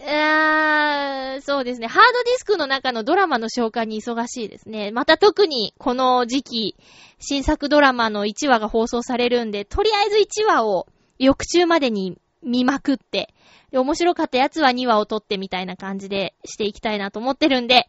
[0.01, 1.87] あーそうですね。
[1.87, 4.91] ハードディスクの中のドラマの紹介に忙しいですね。
[4.93, 6.77] また特にこの時期、
[7.19, 10.87] 新作ドラマの1話が放送されるんで、とりあえず1話を
[11.19, 13.35] 翌中までに見まくって、
[13.71, 17.87] で、面白かったやつは2話を録ってみたいな感じでしていきたいなと思ってるんで、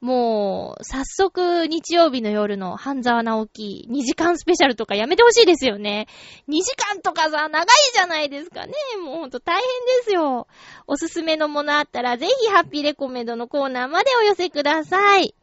[0.00, 6.06] もう、早速日曜日の夜の半沢直樹2時間スペシャルとかやめてほしいですよね。
[6.48, 8.72] 2時間とかさ、長いじゃないですかね。
[9.02, 10.46] もうほんと大変ですよ。
[10.86, 15.34] おすすめのものあったら、ぜひハッピーレコメンドのコーナーまでお寄せください。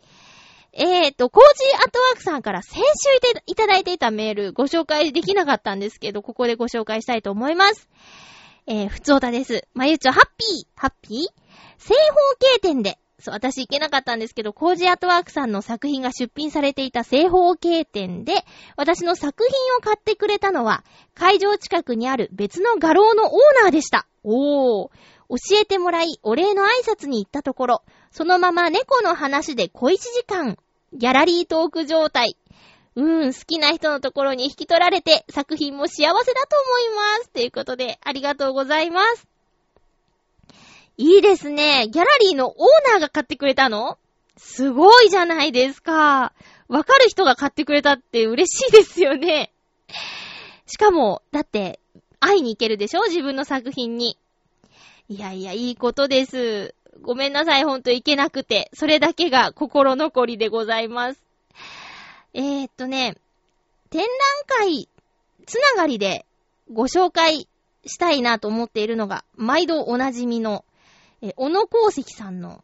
[0.71, 2.83] えーと、コージーアットワークさんから先週
[3.45, 7.89] いただいていたメールご紹介できなかったんですけど、ここでご紹介したいと思います。
[8.68, 9.68] えー、ふつおたです。
[9.76, 11.18] まゆちょ、ハッピーハッピー？
[11.78, 18.43] 正方形店で、そう、私行けなかったんですけど、コージアートワークさんの作品が出品されていた正方形店で、
[18.76, 24.07] 私の作品を買ってくれたのは、会場近くにある別の画廊のオーナーでした。
[24.24, 24.89] おー。
[25.30, 30.57] 教えてもらい、お礼の挨拶に行ったところ、そのまま猫の話で小一時間、
[30.93, 32.36] ギャラリートーク状態。
[32.95, 37.29] うん、好きな人のところに引き取られて、作品も幸せだと思います。
[37.29, 39.27] ということで、ありがとうございます。
[40.97, 41.89] いいですね。
[41.89, 42.55] ギャラリーのオー
[42.91, 43.97] ナーが買ってくれたの？
[44.37, 46.31] すごいじゃないですか。
[46.69, 49.51] わかる人が買ってくれたって嬉しいですよね。
[50.65, 51.81] しかも、だって、
[52.21, 53.03] 会いに行けるでしょ？
[53.03, 54.17] 自分の作品に。
[55.09, 56.73] いやいや、いいことです。
[57.01, 58.71] ごめんなさい、ほんと行けなくて。
[58.73, 61.24] それだけが心残りでございます。
[62.38, 63.15] えー、っとね、
[63.89, 64.09] 展覧
[64.67, 64.89] 会
[65.45, 66.25] つながりで
[66.69, 67.47] ご紹介
[67.86, 70.65] したいなと思っているのが、毎度おなじみの、
[71.21, 72.61] え、小野功石さんの、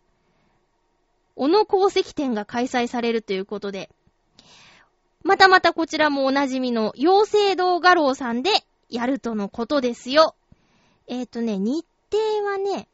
[1.37, 3.89] 小野功石展が開催されるということで、
[5.23, 8.49] またまたこちらもおなじみの、妖精堂画廊さんで
[8.89, 10.35] やるとのことですよ。
[11.07, 12.89] えっ、とね、日程はね、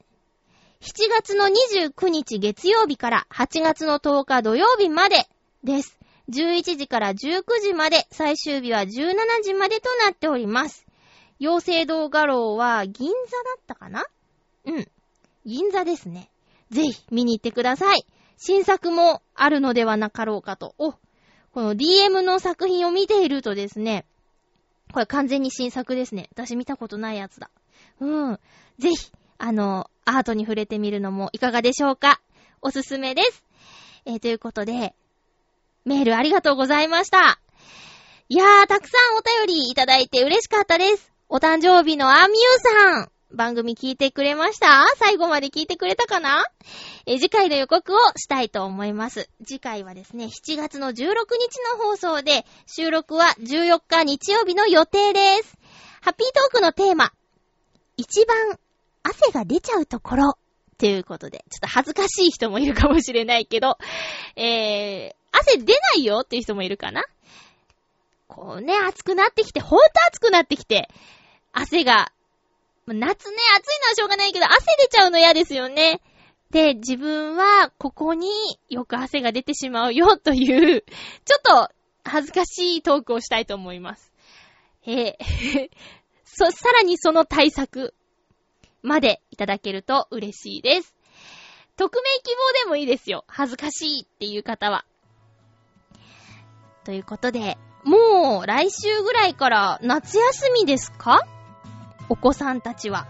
[0.82, 5.28] 7月の29日月曜日から8月の10日土曜日まで
[5.64, 5.97] です。
[6.30, 8.88] 11時から19時まで、最終日は17
[9.44, 10.86] 時までとなっております。
[11.40, 13.18] 妖精堂画廊は銀座だ
[13.58, 14.06] ったかな？
[14.66, 14.88] うん。
[15.46, 16.30] 銀座ですね。
[16.72, 18.06] ぜひ見に行ってください。
[18.38, 20.76] 新作もあるのではなかろうかと。
[20.78, 24.06] お、この DM の作品を見ているとですね、
[24.94, 26.28] これ完全に新作ですね。
[26.34, 27.50] 私見たことないやつだ。
[28.00, 28.40] うん。
[28.80, 32.20] ぜひ、あの、アートに触れてみるのもいかがでしょうか？
[32.62, 33.44] おすすめです。
[34.06, 34.96] えーということで、
[35.88, 37.40] メールありがとうございました。
[38.30, 41.14] いやー、たくさんお便りいただいて嬉しかったです。
[41.30, 43.12] お誕生日のアミューさん。
[43.32, 44.86] 番組聞いてくれました？
[44.98, 46.46] 最後まで聞いてくれたかな？
[47.06, 49.30] え次回の予告をしたいと思います。
[49.46, 51.06] 次回はですね、7月の16日
[51.78, 55.58] の放送で、収録は14日日曜日の予定です。
[56.02, 57.12] ハッピートークのテーマ、
[57.98, 58.58] 一番
[59.04, 60.38] 汗が出ちゃうところ、
[60.78, 63.78] ということで、ちょっと恥ずかしい人もいるかもしれないけど、
[64.36, 67.04] えー、汗出ないよっていう人もいるかな？
[68.28, 70.90] こうね、暑くなってきて、ほんと暑くなってきて、
[71.54, 72.12] 汗が、
[72.86, 73.38] 夏ね、暑いのは
[73.96, 76.02] しょうがないけど、汗出ちゃうの嫌ですよね。
[76.52, 78.30] で、自分はここに
[78.70, 81.74] よく汗が出てしまうよという、ちょっと
[82.04, 84.14] 恥ずかしいトークをしたいと思います。
[84.86, 85.70] えー
[86.24, 87.96] そ、さらにその対策
[88.88, 90.96] までいただけると嬉しいです。
[91.76, 93.24] 匿名希望でもいいですよ。
[93.28, 94.86] 恥ずかしいっていう方は。
[96.84, 101.28] ということで、もう来週ぐらいから夏休みですか？
[102.10, 103.06] お子さんたちは。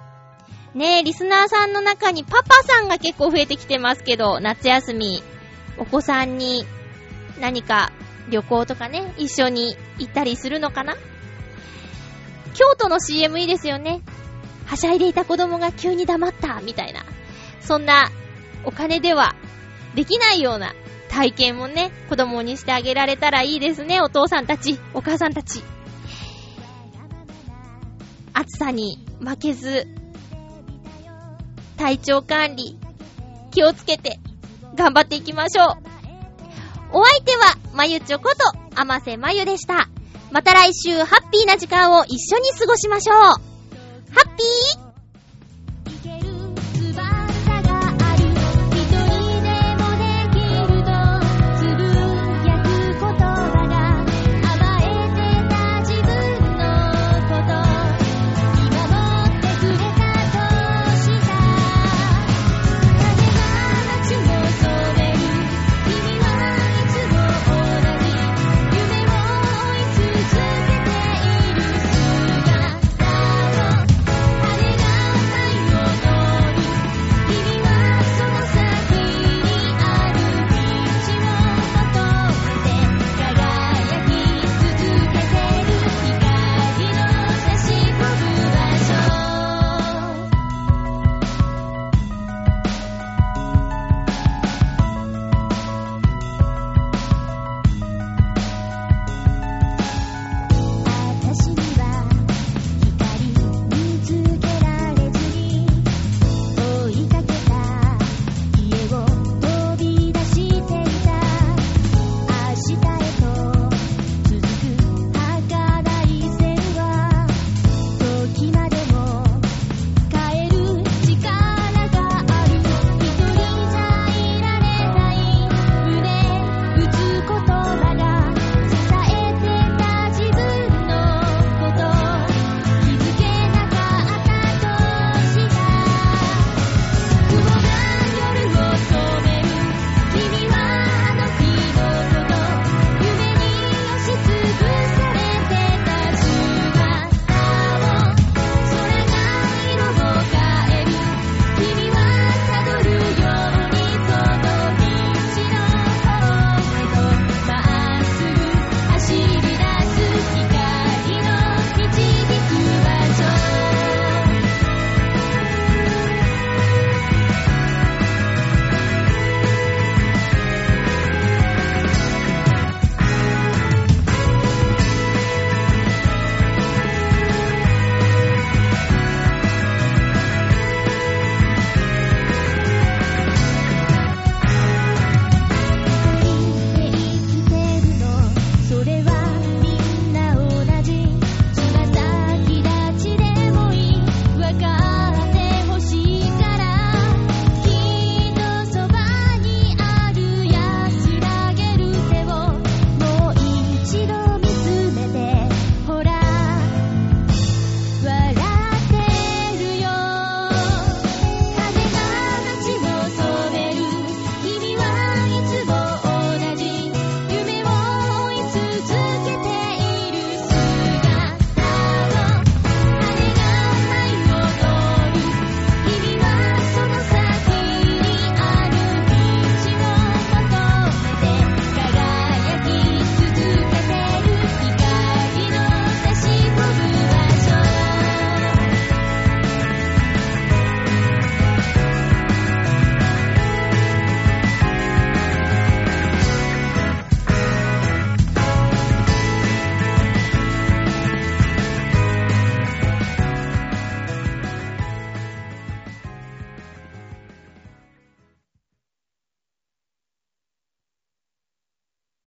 [0.73, 5.23] ねえ、リスナーさんの中にパパさんが結構増えてきてますけど、夏休み、
[5.78, 6.65] お子さんに
[7.39, 7.91] 何か
[8.30, 10.95] 旅行とかね、一緒に行ったりするのかな？
[12.53, 14.01] 京都の CM いいですよね。
[14.68, 17.03] はしゃいでいた子供が急に黙った、みたいな。
[17.61, 18.11] そんな、
[18.65, 19.34] お金では
[19.95, 20.74] できないような
[21.09, 25.63] 体験もね、子供にしてあげられたらいいですね、お父さんたち、お母さんたち。
[28.34, 29.88] 暑さに負けず、
[31.78, 32.78] 体調管理、
[33.51, 34.20] 気をつけて、
[34.76, 35.68] 頑張っていきましょう。
[36.91, 38.36] お相手は、まゆちょこと、
[38.76, 39.88] あませまゆでした。
[40.32, 43.57] また来週、ハッピーな時間を一緒に過ごしましょう。